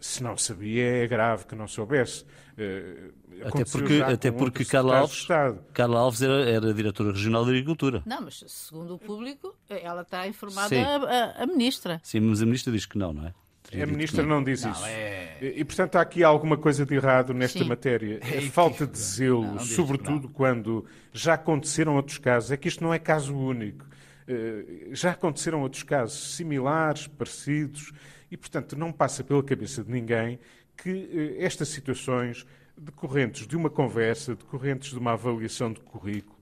se 0.00 0.22
não 0.22 0.36
sabia, 0.36 1.04
é 1.04 1.06
grave 1.06 1.46
que 1.46 1.54
não 1.54 1.68
soubesse. 1.68 2.24
Uh, 2.54 3.12
até 3.42 3.64
porque, 3.64 4.02
até 4.02 4.30
porque 4.30 4.64
Carla 4.64 4.98
Alves, 4.98 5.26
Carla 5.72 5.98
Alves 5.98 6.22
era, 6.22 6.48
era 6.48 6.72
diretora 6.72 7.12
regional 7.12 7.44
de 7.44 7.50
Agricultura. 7.50 8.02
Não, 8.06 8.22
mas 8.22 8.44
segundo 8.46 8.94
o 8.94 8.98
público, 8.98 9.54
ela 9.68 10.02
está 10.02 10.26
informada 10.28 10.76
a, 10.76 10.96
a, 10.96 11.42
a, 11.42 11.46
ministra. 11.46 12.00
Sim, 12.02 12.20
mas 12.20 12.40
a 12.40 12.46
ministra 12.46 12.72
diz 12.72 12.86
que 12.86 12.96
não, 12.96 13.12
não 13.12 13.26
é? 13.26 13.34
a 13.82 13.86
ministra 13.86 14.22
não, 14.22 14.36
não 14.36 14.44
diz 14.44 14.62
não, 14.62 14.70
isso. 14.70 14.84
É... 14.86 15.38
E, 15.40 15.64
portanto, 15.64 15.96
há 15.96 16.00
aqui 16.00 16.22
alguma 16.22 16.56
coisa 16.56 16.86
de 16.86 16.94
errado 16.94 17.34
nesta 17.34 17.58
Sim. 17.58 17.64
matéria. 17.64 18.20
É 18.22 18.38
a 18.38 18.50
falta 18.50 18.86
de 18.86 18.98
zelo, 18.98 19.42
não, 19.42 19.58
sobretudo 19.58 20.28
quando 20.28 20.84
já 21.12 21.34
aconteceram 21.34 21.96
outros 21.96 22.18
casos. 22.18 22.52
É 22.52 22.56
que 22.56 22.68
isto 22.68 22.84
não 22.84 22.94
é 22.94 22.98
caso 22.98 23.36
único. 23.36 23.84
Uh, 24.28 24.94
já 24.94 25.10
aconteceram 25.10 25.62
outros 25.62 25.82
casos 25.82 26.36
similares, 26.36 27.06
parecidos. 27.06 27.92
E, 28.34 28.36
portanto, 28.36 28.76
não 28.76 28.90
passa 28.90 29.22
pela 29.22 29.40
cabeça 29.44 29.84
de 29.84 29.92
ninguém 29.92 30.40
que 30.76 30.90
eh, 30.90 31.44
estas 31.44 31.68
situações 31.68 32.44
decorrentes 32.76 33.46
de 33.46 33.56
uma 33.56 33.70
conversa, 33.70 34.34
decorrentes 34.34 34.90
de 34.90 34.98
uma 34.98 35.12
avaliação 35.12 35.72
de 35.72 35.78
currículo, 35.78 36.34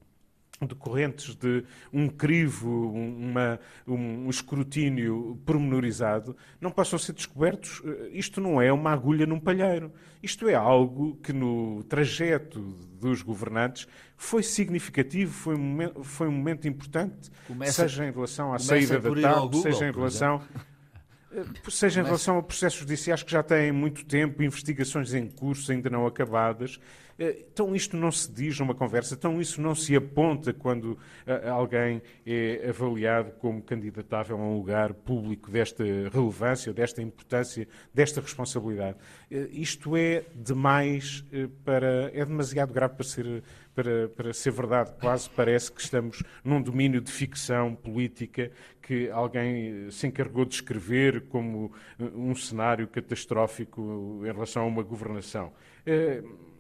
decorrentes 0.67 1.35
de 1.35 1.63
um 1.93 2.09
crivo, 2.09 2.93
uma, 2.93 3.61
um 3.87 4.31
escrutínio 4.31 5.39
pormenorizado, 5.45 6.35
não 6.59 6.71
possam 6.71 6.99
ser 6.99 7.13
descobertos. 7.13 7.83
Eh, 7.85 8.13
isto 8.15 8.41
não 8.41 8.59
é 8.63 8.73
uma 8.73 8.91
agulha 8.91 9.27
num 9.27 9.39
palheiro. 9.39 9.93
Isto 10.23 10.49
é 10.49 10.55
algo 10.55 11.17
que 11.17 11.35
no 11.35 11.83
trajeto 11.91 12.59
dos 12.99 13.21
governantes 13.21 13.87
foi 14.17 14.43
significativo, 14.43 15.31
foi 15.31 15.57
um 15.57 15.63
momento, 15.63 16.03
foi 16.03 16.27
um 16.27 16.33
momento 16.33 16.67
importante, 16.67 17.31
começa, 17.47 17.83
seja 17.83 18.07
em 18.07 18.13
relação 18.13 18.55
à 18.55 18.59
saída 18.59 18.99
da 18.99 19.11
TAP, 19.11 19.55
seja 19.57 19.87
em 19.87 19.93
relação 19.93 20.41
seja 21.69 22.01
em 22.01 22.05
relação 22.05 22.39
a 22.39 22.43
processos 22.43 22.81
judiciais 22.81 23.23
que 23.23 23.33
já 23.33 23.43
têm 23.43 23.73
muito 23.73 24.05
tempo, 24.05 24.43
investigações 24.43 25.15
em 25.15 25.29
curso 25.29 25.73
ainda 25.73 25.89
não 25.89 26.07
acabadas. 26.07 26.79
Eh, 27.19 27.45
então 27.53 27.75
isto 27.75 27.97
não 27.97 28.11
se 28.11 28.31
diz 28.31 28.59
numa 28.59 28.75
conversa, 28.75 29.15
então 29.15 29.41
isso 29.41 29.61
não 29.61 29.75
se 29.75 29.95
aponta 29.97 30.53
quando 30.53 30.99
eh, 31.27 31.49
alguém 31.49 32.03
é 32.27 32.69
avaliado 32.69 33.33
como 33.33 33.63
candidatável 33.63 34.37
a 34.37 34.41
um 34.41 34.57
lugar 34.57 34.95
público 34.95 35.51
desta 35.51 35.85
relevância, 36.13 36.73
desta 36.73 37.03
importância, 37.03 37.67
desta 37.93 38.21
responsabilidade. 38.21 38.97
Isto 39.31 39.97
é 39.97 40.25
demais 40.35 41.25
para. 41.65 42.11
é 42.13 42.25
demasiado 42.25 42.73
grave 42.73 42.95
para 42.95 43.05
ser 43.05 43.43
para, 43.75 44.09
para 44.09 44.33
ser 44.33 44.53
verdade. 44.53 44.93
Quase 45.01 45.29
parece 45.31 45.73
que 45.73 45.81
estamos 45.81 46.23
num 46.45 46.61
domínio 46.61 47.01
de 47.01 47.11
ficção 47.11 47.75
política 47.75 48.51
que 48.81 49.11
alguém 49.11 49.91
se 49.91 50.07
encarregou 50.07 50.45
de 50.45 50.55
escrever 50.55 51.23
como 51.23 51.73
um 51.99 52.35
cenário 52.35 52.87
catastrófico 52.89 54.21
em 54.23 54.33
relação 54.33 54.65
a 54.65 54.67
uma 54.67 54.83
governação. 54.83 55.53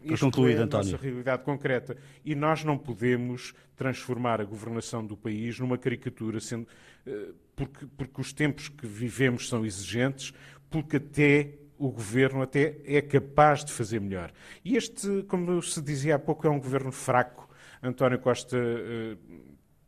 Isto 0.04 0.26
concluir, 0.26 0.56
é 0.56 0.62
a 0.62 0.66
nossa 0.66 0.96
realidade 0.96 1.42
concreta. 1.42 1.96
E 2.24 2.34
nós 2.34 2.64
não 2.64 2.76
podemos 2.78 3.54
transformar 3.76 4.40
a 4.40 4.44
governação 4.44 5.04
do 5.04 5.16
país 5.16 5.58
numa 5.58 5.78
caricatura, 5.78 6.40
sendo, 6.40 6.66
uh, 7.06 7.34
porque, 7.54 7.86
porque 7.96 8.20
os 8.20 8.32
tempos 8.32 8.68
que 8.68 8.86
vivemos 8.86 9.48
são 9.48 9.64
exigentes, 9.64 10.32
porque 10.70 10.96
até 10.96 11.54
o 11.78 11.90
governo 11.90 12.42
até 12.42 12.76
é 12.84 13.00
capaz 13.00 13.64
de 13.64 13.72
fazer 13.72 14.00
melhor. 14.00 14.32
E 14.64 14.76
este, 14.76 15.24
como 15.24 15.60
se 15.62 15.82
dizia 15.82 16.14
há 16.14 16.18
pouco, 16.18 16.46
é 16.46 16.50
um 16.50 16.60
governo 16.60 16.92
fraco. 16.92 17.48
António 17.82 18.18
Costa 18.18 18.56
uh, 18.56 19.18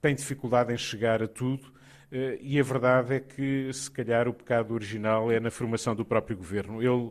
tem 0.00 0.14
dificuldade 0.14 0.72
em 0.72 0.76
chegar 0.76 1.22
a 1.22 1.28
tudo. 1.28 1.68
Uh, 2.10 2.36
e 2.40 2.58
a 2.58 2.62
verdade 2.62 3.14
é 3.14 3.20
que, 3.20 3.72
se 3.72 3.90
calhar, 3.90 4.26
o 4.28 4.34
pecado 4.34 4.74
original 4.74 5.30
é 5.30 5.38
na 5.38 5.50
formação 5.50 5.94
do 5.94 6.04
próprio 6.04 6.36
governo. 6.36 6.82
Ele 6.82 7.10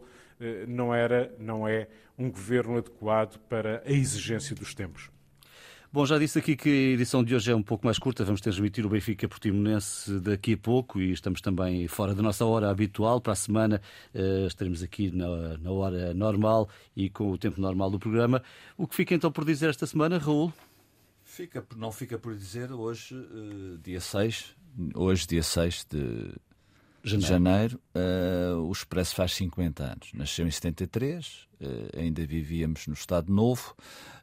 não 0.68 0.94
era, 0.94 1.34
não 1.40 1.68
é, 1.68 1.88
um 2.18 2.30
governo 2.30 2.78
adequado 2.78 3.40
para 3.50 3.82
a 3.86 3.92
exigência 3.92 4.56
dos 4.56 4.74
tempos. 4.74 5.10
Bom, 5.94 6.08
já 6.08 6.18
disse 6.18 6.40
aqui 6.40 6.56
que 6.56 6.70
a 6.70 6.94
edição 6.94 7.24
de 7.24 7.36
hoje 7.36 7.52
é 7.52 7.56
um 7.56 7.62
pouco 7.62 7.86
mais 7.86 8.00
curta. 8.00 8.26
Vamos 8.26 8.42
transmitir 8.42 8.84
o 8.84 8.90
Benfica 8.90 9.28
Portimonense 9.28 10.20
daqui 10.22 10.54
a 10.54 10.58
pouco 10.58 11.00
e 11.00 11.12
estamos 11.12 11.40
também 11.40 11.88
fora 11.88 12.16
da 12.16 12.24
nossa 12.24 12.44
hora 12.44 12.68
habitual. 12.72 13.22
Para 13.22 13.34
a 13.34 13.36
semana 13.36 13.80
uh, 14.12 14.48
estaremos 14.48 14.82
aqui 14.82 15.12
na, 15.12 15.56
na 15.60 15.72
hora 15.72 16.12
normal 16.16 16.68
e 16.96 17.12
com 17.12 17.30
o 17.30 17.38
tempo 17.38 17.62
normal 17.62 17.92
do 17.92 18.00
programa. 18.00 18.42
O 18.76 18.88
que 18.88 18.96
fica 18.96 19.14
então 19.14 19.32
por 19.32 19.46
dizer 19.46 19.70
esta 19.70 19.86
semana, 19.86 20.18
Raul? 20.18 20.52
Fica, 21.24 21.64
não 21.78 21.92
fica 21.92 22.18
por 22.18 22.36
dizer 22.36 22.72
hoje, 22.72 23.14
uh, 23.14 23.78
dia 23.78 24.02
6, 24.02 24.56
hoje 24.96 25.28
dia 25.28 25.44
6 25.44 25.86
de 25.92 26.34
janeiro, 27.04 27.28
janeiro 27.28 27.82
uh, 27.96 28.68
o 28.68 28.72
Expresso 28.72 29.16
faz 29.16 29.34
50 29.34 29.84
anos. 29.84 30.12
Nasceu 30.13 30.48
em 30.48 30.52
73, 30.52 31.48
uh, 31.62 32.00
ainda 32.00 32.26
vivíamos 32.26 32.88
no 32.88 32.94
Estado 32.94 33.32
Novo. 33.32 33.76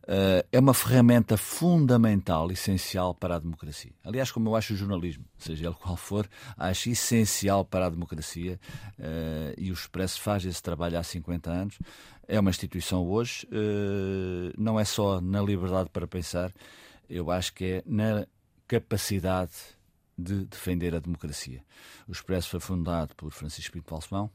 Uh, 0.04 0.42
é 0.50 0.58
uma 0.58 0.72
ferramenta 0.72 1.36
fundamental, 1.36 2.50
essencial 2.50 3.14
para 3.14 3.36
a 3.36 3.38
democracia. 3.38 3.92
Aliás, 4.02 4.32
como 4.32 4.48
eu 4.48 4.56
acho 4.56 4.72
o 4.72 4.76
jornalismo, 4.76 5.24
seja 5.38 5.66
ele 5.66 5.74
qual 5.74 5.96
for, 5.96 6.28
acho 6.56 6.88
essencial 6.88 7.64
para 7.64 7.86
a 7.86 7.90
democracia 7.90 8.58
e 9.56 9.70
o 9.70 9.74
Expresso 9.74 10.20
faz 10.20 10.44
esse 10.44 10.62
trabalho 10.62 10.98
há 10.98 11.02
50 11.02 11.50
anos. 11.50 11.78
É 12.26 12.40
uma 12.40 12.50
instituição 12.50 13.06
hoje, 13.06 13.46
não 14.56 14.80
é 14.80 14.84
só 14.84 15.20
na 15.20 15.40
liberdade 15.42 15.90
para 15.92 16.06
pensar, 16.06 16.52
eu 17.08 17.30
acho 17.30 17.52
que 17.52 17.64
é 17.64 17.82
na 17.86 18.26
capacidade 18.66 19.52
de 20.20 20.44
defender 20.44 20.94
a 20.94 20.98
democracia. 20.98 21.64
O 22.06 22.12
Expresso 22.12 22.48
foi 22.48 22.60
fundado 22.60 23.14
por 23.16 23.30
Francisco 23.30 23.72
Pinto 23.72 23.90
Balsemão, 23.90 24.30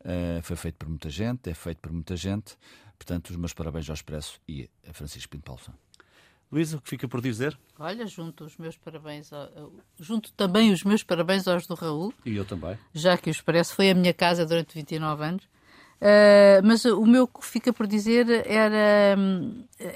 uh, 0.00 0.42
foi 0.42 0.56
feito 0.56 0.76
por 0.76 0.88
muita 0.88 1.08
gente, 1.08 1.48
é 1.48 1.54
feito 1.54 1.78
por 1.78 1.92
muita 1.92 2.16
gente, 2.16 2.56
portanto, 2.98 3.30
os 3.30 3.36
meus 3.36 3.52
parabéns 3.52 3.88
ao 3.88 3.94
Expresso 3.94 4.40
e 4.48 4.68
a 4.88 4.92
Francisco 4.92 5.30
Pinto 5.30 5.50
Balsemão. 5.50 5.78
Luísa, 6.52 6.78
o 6.78 6.80
que 6.80 6.90
fica 6.90 7.06
por 7.06 7.20
dizer? 7.20 7.56
Olha, 7.78 8.04
junto 8.08 8.44
os 8.44 8.56
meus 8.56 8.76
parabéns, 8.76 9.32
ao, 9.32 9.72
junto 9.98 10.32
também 10.32 10.72
os 10.72 10.82
meus 10.82 11.04
parabéns 11.04 11.46
aos 11.46 11.64
do 11.66 11.74
Raul. 11.74 12.12
E 12.26 12.34
eu 12.34 12.44
também. 12.44 12.76
Já 12.92 13.16
que 13.16 13.30
o 13.30 13.32
Expresso 13.32 13.74
foi 13.74 13.90
a 13.90 13.94
minha 13.94 14.12
casa 14.12 14.44
durante 14.44 14.74
29 14.74 15.24
anos. 15.24 15.48
Uh, 16.00 16.64
mas 16.64 16.86
o 16.86 17.04
meu 17.04 17.28
que 17.28 17.44
fica 17.44 17.74
por 17.74 17.86
dizer 17.86 18.26
era 18.46 19.18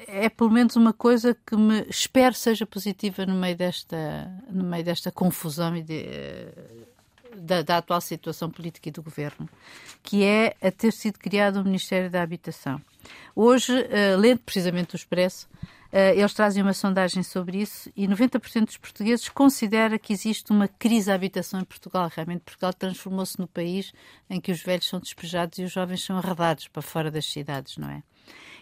é 0.06 0.28
pelo 0.28 0.50
menos 0.50 0.76
uma 0.76 0.92
coisa 0.92 1.34
que 1.46 1.56
me 1.56 1.86
espero 1.88 2.34
seja 2.34 2.66
positiva 2.66 3.24
no 3.24 3.34
meio 3.34 3.56
desta 3.56 4.30
no 4.50 4.64
meio 4.64 4.84
desta 4.84 5.10
confusão 5.10 5.74
e 5.74 5.82
de, 5.82 6.04
da, 7.36 7.62
da, 7.62 7.78
atual 7.78 8.02
situação 8.02 8.50
política 8.50 8.90
e 8.90 8.92
do 8.92 9.02
governo, 9.02 9.48
que 10.02 10.22
é 10.22 10.54
a 10.60 10.70
ter 10.70 10.92
sido 10.92 11.18
criado 11.18 11.56
o 11.60 11.64
Ministério 11.64 12.10
da 12.10 12.22
Habitação. 12.22 12.78
Hoje, 13.34 13.72
uh, 13.72 14.18
lendo 14.18 14.40
precisamente 14.40 14.94
o 14.94 14.96
Expresso, 14.96 15.48
eh, 15.83 15.83
eles 16.16 16.34
trazem 16.34 16.60
uma 16.60 16.72
sondagem 16.72 17.22
sobre 17.22 17.58
isso 17.58 17.88
e 17.94 18.08
90% 18.08 18.64
dos 18.64 18.76
portugueses 18.76 19.28
considera 19.28 19.96
que 19.96 20.12
existe 20.12 20.50
uma 20.50 20.66
crise 20.66 21.06
da 21.06 21.14
habitação 21.14 21.60
em 21.60 21.64
Portugal. 21.64 22.10
Realmente, 22.12 22.40
Portugal 22.40 22.74
transformou-se 22.74 23.38
no 23.38 23.46
país 23.46 23.92
em 24.28 24.40
que 24.40 24.50
os 24.50 24.60
velhos 24.60 24.88
são 24.88 24.98
despejados 24.98 25.58
e 25.58 25.62
os 25.62 25.70
jovens 25.70 26.04
são 26.04 26.18
arredados 26.18 26.66
para 26.66 26.82
fora 26.82 27.10
das 27.12 27.26
cidades, 27.26 27.76
não 27.76 27.88
é? 27.88 28.02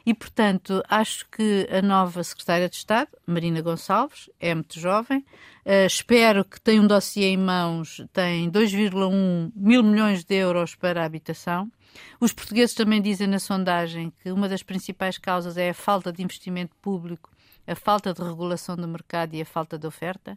E, 0.05 0.13
portanto, 0.13 0.83
acho 0.89 1.27
que 1.31 1.69
a 1.71 1.81
nova 1.81 2.23
Secretária 2.25 2.69
de 2.69 2.77
Estado, 2.77 3.11
Marina 3.27 3.61
Gonçalves, 3.61 4.29
é 4.41 4.55
muito 4.55 4.79
jovem. 4.79 5.25
Uh, 5.65 5.87
espero 5.87 6.45
que 6.45 6.61
tenha 6.61 6.83
um 6.83 6.87
dossiê 6.87 7.27
em 7.27 7.37
mãos, 7.37 8.05
tem 8.13 8.51
2,1 8.51 9.53
mil 9.55 9.83
milhões 9.83 10.25
de 10.25 10.35
euros 10.35 10.75
para 10.75 11.03
a 11.03 11.05
habitação. 11.05 11.71
Os 12.19 12.33
portugueses 12.33 12.75
também 12.75 13.01
dizem 13.01 13.27
na 13.27 13.39
sondagem 13.39 14.13
que 14.23 14.33
uma 14.33 14.49
das 14.49 14.63
principais 14.63 15.19
causas 15.19 15.57
é 15.57 15.71
a 15.71 15.75
falta 15.75 16.13
de 16.13 16.23
investimento 16.23 16.75
público, 16.83 17.31
a 17.67 17.77
falta 17.77 18.13
de 18.13 18.23
regulação 18.23 18.77
do 18.77 18.89
mercado 18.89 19.35
e 19.35 19.43
a 19.43 19.45
falta 19.45 19.79
de 19.79 19.87
oferta 19.87 20.37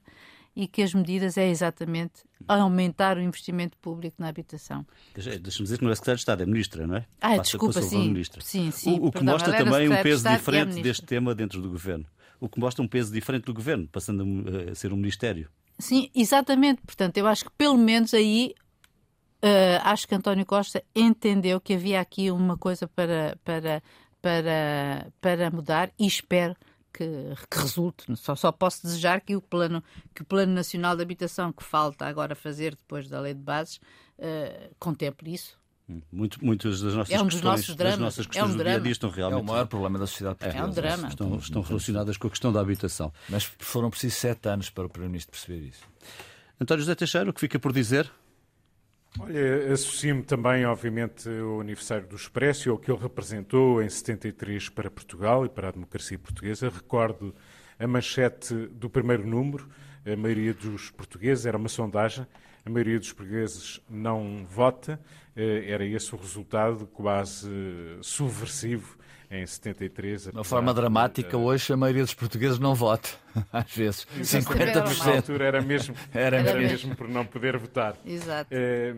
e 0.56 0.68
que 0.68 0.82
as 0.82 0.94
medidas 0.94 1.38
é 1.38 1.50
exatamente 1.50 2.24
aumentar 2.48 3.18
o 3.18 3.22
investimento 3.22 3.78
público 3.80 4.16
na 4.20 4.30
habitação. 4.30 4.86
Deixa-me 5.14 5.40
dizer 5.40 5.78
que 5.78 5.84
não 5.84 5.92
é 5.92 5.96
secretária 5.96 6.16
de 6.16 6.22
Estado, 6.22 6.44
é 6.44 6.46
ministra, 6.46 6.88
não 6.88 6.96
é? 6.96 7.06
Ah, 7.20 7.30
Passa, 7.30 7.42
desculpa, 7.42 7.82
sim. 7.82 8.08
Ministra. 8.08 8.42
sim, 8.42 8.72
sim. 8.72 9.00
O, 9.00 9.08
o 9.08 9.12
que 9.12 9.20
Perdão, 9.20 9.34
mostra 9.34 9.58
também 9.58 9.90
um 9.90 10.02
peso 10.02 10.24
de 10.24 10.36
diferente 10.36 10.80
é 10.80 10.82
deste 10.82 11.06
tema 11.06 11.36
dentro 11.36 11.62
do 11.62 11.70
governo. 11.70 12.06
O 12.40 12.48
que 12.48 12.60
mostra 12.60 12.84
um 12.84 12.88
peso 12.88 13.12
diferente 13.12 13.46
do 13.46 13.54
governo, 13.54 13.88
passando 13.88 14.26
a 14.72 14.76
ser 14.76 14.94
um 14.94 14.98
ministério. 14.98 15.50
Sim, 15.78 16.10
exatamente. 16.16 16.82
Portanto, 16.86 17.18
eu 17.18 17.28
acho 17.28 17.46
que 17.46 17.52
pelo 17.58 17.78
menos 17.78 18.14
aí 18.14 18.54
Uh, 19.44 19.78
acho 19.84 20.08
que 20.08 20.16
António 20.16 20.44
Costa 20.44 20.84
entendeu 20.96 21.62
que 21.62 21.76
havia 21.76 22.02
aqui 22.02 22.32
uma 22.32 22.58
coisa 22.58 22.88
para, 22.88 23.38
para, 23.44 23.84
para, 24.20 25.12
para 25.22 25.52
mudar 25.52 25.92
e 26.00 26.08
espero 26.08 26.56
que, 26.96 27.36
que 27.50 27.60
resulte. 27.60 28.06
Só, 28.16 28.36
só 28.36 28.52
posso 28.52 28.84
desejar 28.84 29.22
que 29.22 29.36
o, 29.36 29.42
plano, 29.42 29.84
que 30.14 30.22
o 30.22 30.26
Plano 30.26 30.54
Nacional 30.54 30.96
de 30.96 31.02
Habitação 31.02 31.52
que 31.52 31.64
falta 31.64 32.06
agora 32.06 32.36
fazer 32.36 32.76
depois 32.76 33.10
da 33.10 33.20
Lei 33.20 33.34
de 33.34 33.42
Bases 33.42 33.78
uh, 34.18 34.76
contemple 34.80 35.34
isso. 35.34 35.58
Muito, 36.12 36.44
muitas 36.44 36.82
das 36.82 36.96
nossas 36.96 37.14
é 37.14 37.22
um 37.22 37.26
questões, 37.26 37.44
nossos 37.44 37.76
dramas. 37.76 37.94
das 37.94 38.00
nossas 38.00 38.26
questões 38.26 38.50
é 38.50 38.54
um 38.54 38.58
do 38.58 38.64
dia 38.64 38.76
a 38.76 38.80
dia 38.80 38.92
estão 38.92 39.10
realmente. 39.10 39.40
É 39.40 39.44
o 39.44 39.46
maior 39.46 39.68
problema 39.68 40.00
da 40.00 40.08
sociedade 40.08 40.38
portuguesa. 40.38 40.66
É 40.66 40.68
um 40.68 40.74
drama. 40.74 41.08
Estão, 41.10 41.36
estão 41.36 41.62
relacionadas 41.62 42.18
com 42.18 42.28
a 42.28 42.30
questão 42.32 42.52
da 42.52 42.60
habitação. 42.60 43.14
Mas 43.30 43.44
foram 43.60 43.92
precisos 43.92 44.18
sete 44.18 44.50
anos 44.50 44.72
para 44.72 44.88
o 44.88 44.90
Primeiro-Ministro 44.90 45.32
perceber 45.32 45.68
isso. 45.68 45.84
António 46.60 46.82
José 46.82 46.96
Teixeira, 46.96 47.30
o 47.30 47.34
que 47.34 47.40
fica 47.40 47.60
por 47.60 47.72
dizer? 47.72 48.10
Olha, 49.18 49.72
associo-me 49.72 50.24
também, 50.24 50.66
obviamente, 50.66 51.30
ao 51.30 51.62
aniversário 51.62 52.06
do 52.06 52.18
Expresso 52.18 52.68
e 52.68 52.70
ao 52.70 52.78
que 52.78 52.92
ele 52.92 53.00
representou 53.02 53.82
em 53.82 53.88
73 53.88 54.68
para 54.68 54.92
Portugal 54.92 55.46
e 55.46 55.50
para 55.50 55.70
a 55.70 55.72
democracia 55.72 56.20
portuguesa. 56.20 56.70
Recordo 56.70 57.34
a 57.80 57.88
manchete 57.88 58.54
do 58.54 58.90
primeiro 58.90 59.26
número. 59.26 59.70
A 60.06 60.18
maioria 60.18 60.54
dos 60.54 60.92
portugueses, 60.92 61.46
era 61.46 61.58
uma 61.58 61.70
sondagem, 61.70 62.28
a 62.66 62.70
maioria 62.70 63.00
dos 63.00 63.14
portugueses 63.14 63.80
não 63.90 64.46
vota. 64.50 65.00
Eh, 65.34 65.64
era 65.66 65.86
esse 65.86 66.14
o 66.14 66.18
resultado 66.18 66.86
quase 66.88 67.50
subversivo 68.02 68.98
em 69.30 69.46
73. 69.46 70.24
De 70.24 70.30
uma 70.32 70.44
forma 70.44 70.74
dramática, 70.74 71.38
hoje 71.38 71.74
a 71.74 71.78
maioria 71.78 72.04
dos 72.04 72.14
portugueses 72.14 72.60
não 72.60 72.76
vota, 72.76 73.10
às 73.52 73.74
vezes. 73.74 74.08
50%. 74.20 75.06
Na 75.06 75.16
altura 75.16 75.46
era 75.46 75.62
mesmo, 75.62 75.96
era, 76.14 76.38
era 76.38 76.60
mesmo 76.60 76.96
por 76.96 77.08
não 77.08 77.26
poder 77.26 77.58
votar. 77.58 77.96
Exato. 78.06 78.50
É, 78.52 78.94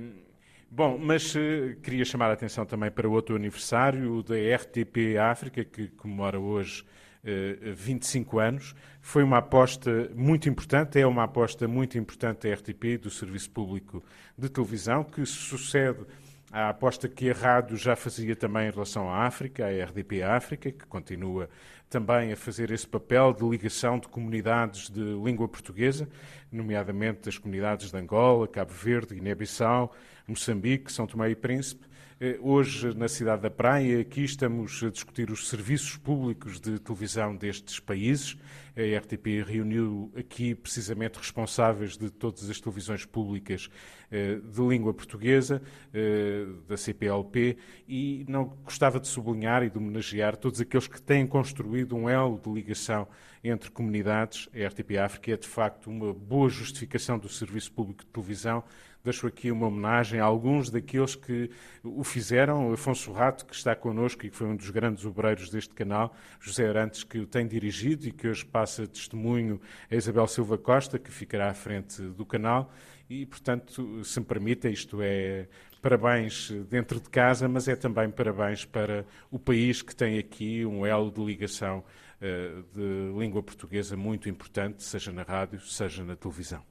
bom, 0.70 0.98
mas 0.98 1.34
uh, 1.36 1.76
queria 1.82 2.06
chamar 2.06 2.30
a 2.30 2.34
atenção 2.34 2.66
também 2.66 2.92
para 2.92 3.08
outro 3.08 3.36
aniversário, 3.36 4.16
o 4.16 4.24
da 4.24 4.36
RTP 4.36 5.18
África, 5.20 5.64
que 5.64 5.88
comemora 5.90 6.40
hoje 6.40 6.82
uh, 7.24 7.70
eh, 7.70 7.74
25 7.74 8.40
anos. 8.40 8.76
Foi 9.02 9.24
uma 9.24 9.38
aposta 9.38 10.12
muito 10.14 10.50
importante, 10.50 11.00
é 11.00 11.08
uma 11.08 11.24
aposta 11.24 11.68
muito 11.68 11.98
importante 11.98 12.48
da 12.48 12.54
RTP, 12.54 12.98
do 13.02 13.10
Serviço 13.10 13.50
Público 13.52 14.04
de 14.38 14.50
Televisão, 14.50 15.04
que 15.04 15.26
sucede 15.26 16.06
a 16.52 16.70
aposta 16.70 17.10
que 17.10 17.30
a 17.30 17.34
rádio 17.34 17.76
já 17.76 17.96
fazia 17.96 18.36
também 18.36 18.68
em 18.68 18.72
relação 18.72 19.10
à 19.10 19.26
África, 19.26 19.66
a 19.66 19.86
RDP 19.86 20.24
África, 20.24 20.72
que 20.72 20.86
continua 20.88 21.50
também 21.90 22.32
a 22.32 22.38
fazer 22.38 22.72
esse 22.72 22.88
papel 22.88 23.34
de 23.34 23.44
ligação 23.44 24.00
de 24.00 24.08
comunidades 24.08 24.90
de 24.90 25.02
língua 25.02 25.48
portuguesa, 25.48 26.08
nomeadamente 26.52 27.28
as 27.28 27.38
comunidades 27.38 27.92
de 27.92 27.98
Angola, 27.98 28.48
Cabo 28.48 28.72
Verde, 28.74 29.16
Guiné-Bissau, 29.16 29.94
Moçambique, 30.28 30.92
São 30.92 31.06
Tomé 31.06 31.30
e 31.30 31.36
Príncipe, 31.36 31.86
hoje, 32.42 32.98
na 32.98 33.08
cidade 33.08 33.44
da 33.44 33.50
Praia, 33.50 34.02
aqui 34.02 34.24
estamos 34.24 34.82
a 34.84 34.90
discutir 34.90 35.30
os 35.30 35.48
serviços 35.48 35.98
públicos 35.98 36.60
de 36.60 36.80
televisão 36.80 37.36
destes 37.36 37.80
países. 37.80 38.36
A 38.76 38.98
RTP 39.00 39.44
reuniu 39.46 40.12
aqui 40.18 40.56
precisamente 40.56 41.18
responsáveis 41.18 41.96
de 41.96 42.10
todas 42.10 42.50
as 42.50 42.60
televisões 42.60 43.06
públicas 43.06 43.70
eh, 44.10 44.36
de 44.36 44.62
língua 44.62 44.96
portuguesa, 44.96 45.62
eh, 45.94 46.48
da 46.68 46.76
CPLP, 46.76 47.58
e 47.88 48.26
não 48.28 48.46
gostava 48.64 49.00
de 49.00 49.08
sublinhar 49.08 49.62
e 49.62 49.70
de 49.70 49.78
homenagear 49.78 50.36
todos 50.38 50.60
aqueles 50.60 50.88
que 50.88 51.02
têm 51.02 51.28
construído 51.28 51.96
um 51.96 52.10
elo 52.10 52.40
de 52.44 52.52
ligação 52.52 53.08
entre 53.44 53.70
comunidades. 53.70 54.50
A 54.56 54.68
RTP 54.68 54.98
África 54.98 55.32
é, 55.32 55.38
de 55.38 55.48
facto, 55.48 55.88
uma 55.88 56.14
boa 56.14 56.50
justificação 56.50 57.20
do 57.20 57.30
serviço 57.30 57.72
público 57.72 58.04
de 58.04 58.10
televisão 58.12 58.64
Deixo 59.08 59.26
aqui 59.26 59.50
uma 59.50 59.68
homenagem 59.68 60.20
a 60.20 60.26
alguns 60.26 60.70
daqueles 60.70 61.16
que 61.16 61.50
o 61.82 62.04
fizeram. 62.04 62.74
Afonso 62.74 63.14
Rato, 63.14 63.46
que 63.46 63.56
está 63.56 63.74
connosco 63.74 64.26
e 64.26 64.30
que 64.30 64.36
foi 64.36 64.48
um 64.48 64.56
dos 64.58 64.70
grandes 64.70 65.06
obreiros 65.06 65.50
deste 65.50 65.74
canal, 65.74 66.14
José 66.42 66.68
Arantes, 66.68 67.06
que 67.06 67.18
o 67.20 67.26
tem 67.26 67.48
dirigido 67.48 68.06
e 68.06 68.12
que 68.12 68.28
hoje 68.28 68.44
passa 68.44 68.86
testemunho 68.86 69.62
a 69.90 69.96
Isabel 69.96 70.28
Silva 70.28 70.58
Costa, 70.58 71.00
que 71.00 71.10
ficará 71.10 71.50
à 71.50 71.54
frente 71.54 72.02
do 72.02 72.26
canal. 72.26 72.70
E, 73.10 73.26
portanto, 73.26 74.04
se 74.04 74.20
me 74.20 74.26
permite, 74.26 74.70
isto 74.70 75.00
é 75.02 75.48
parabéns 75.82 76.52
dentro 76.70 77.00
de 77.00 77.10
casa, 77.10 77.48
mas 77.48 77.70
é 77.70 77.78
também 77.78 78.10
parabéns 78.10 78.66
para 78.66 79.06
o 79.32 79.40
país 79.40 79.82
que 79.82 79.96
tem 79.96 80.20
aqui 80.20 80.66
um 80.66 80.86
elo 80.86 81.10
de 81.10 81.24
ligação 81.24 81.82
uh, 82.20 82.62
de 82.74 83.18
língua 83.18 83.42
portuguesa 83.42 83.96
muito 83.96 84.28
importante, 84.28 84.84
seja 84.84 85.14
na 85.14 85.24
rádio, 85.24 85.62
seja 85.62 86.04
na 86.04 86.18
televisão. 86.18 86.62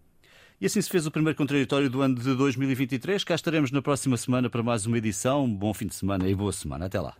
E 0.58 0.64
assim 0.64 0.80
se 0.80 0.88
fez 0.88 1.06
o 1.06 1.10
primeiro 1.10 1.36
contraditório 1.36 1.90
do 1.90 2.00
ano 2.00 2.14
de 2.14 2.34
2023. 2.34 3.22
Cá 3.24 3.34
estaremos 3.34 3.70
na 3.70 3.82
próxima 3.82 4.16
semana 4.16 4.48
para 4.48 4.62
mais 4.62 4.86
uma 4.86 4.96
edição. 4.96 5.46
Bom 5.48 5.74
fim 5.74 5.86
de 5.86 5.94
semana 5.94 6.26
e 6.28 6.34
boa 6.34 6.52
semana. 6.52 6.86
Até 6.86 6.98
lá. 6.98 7.14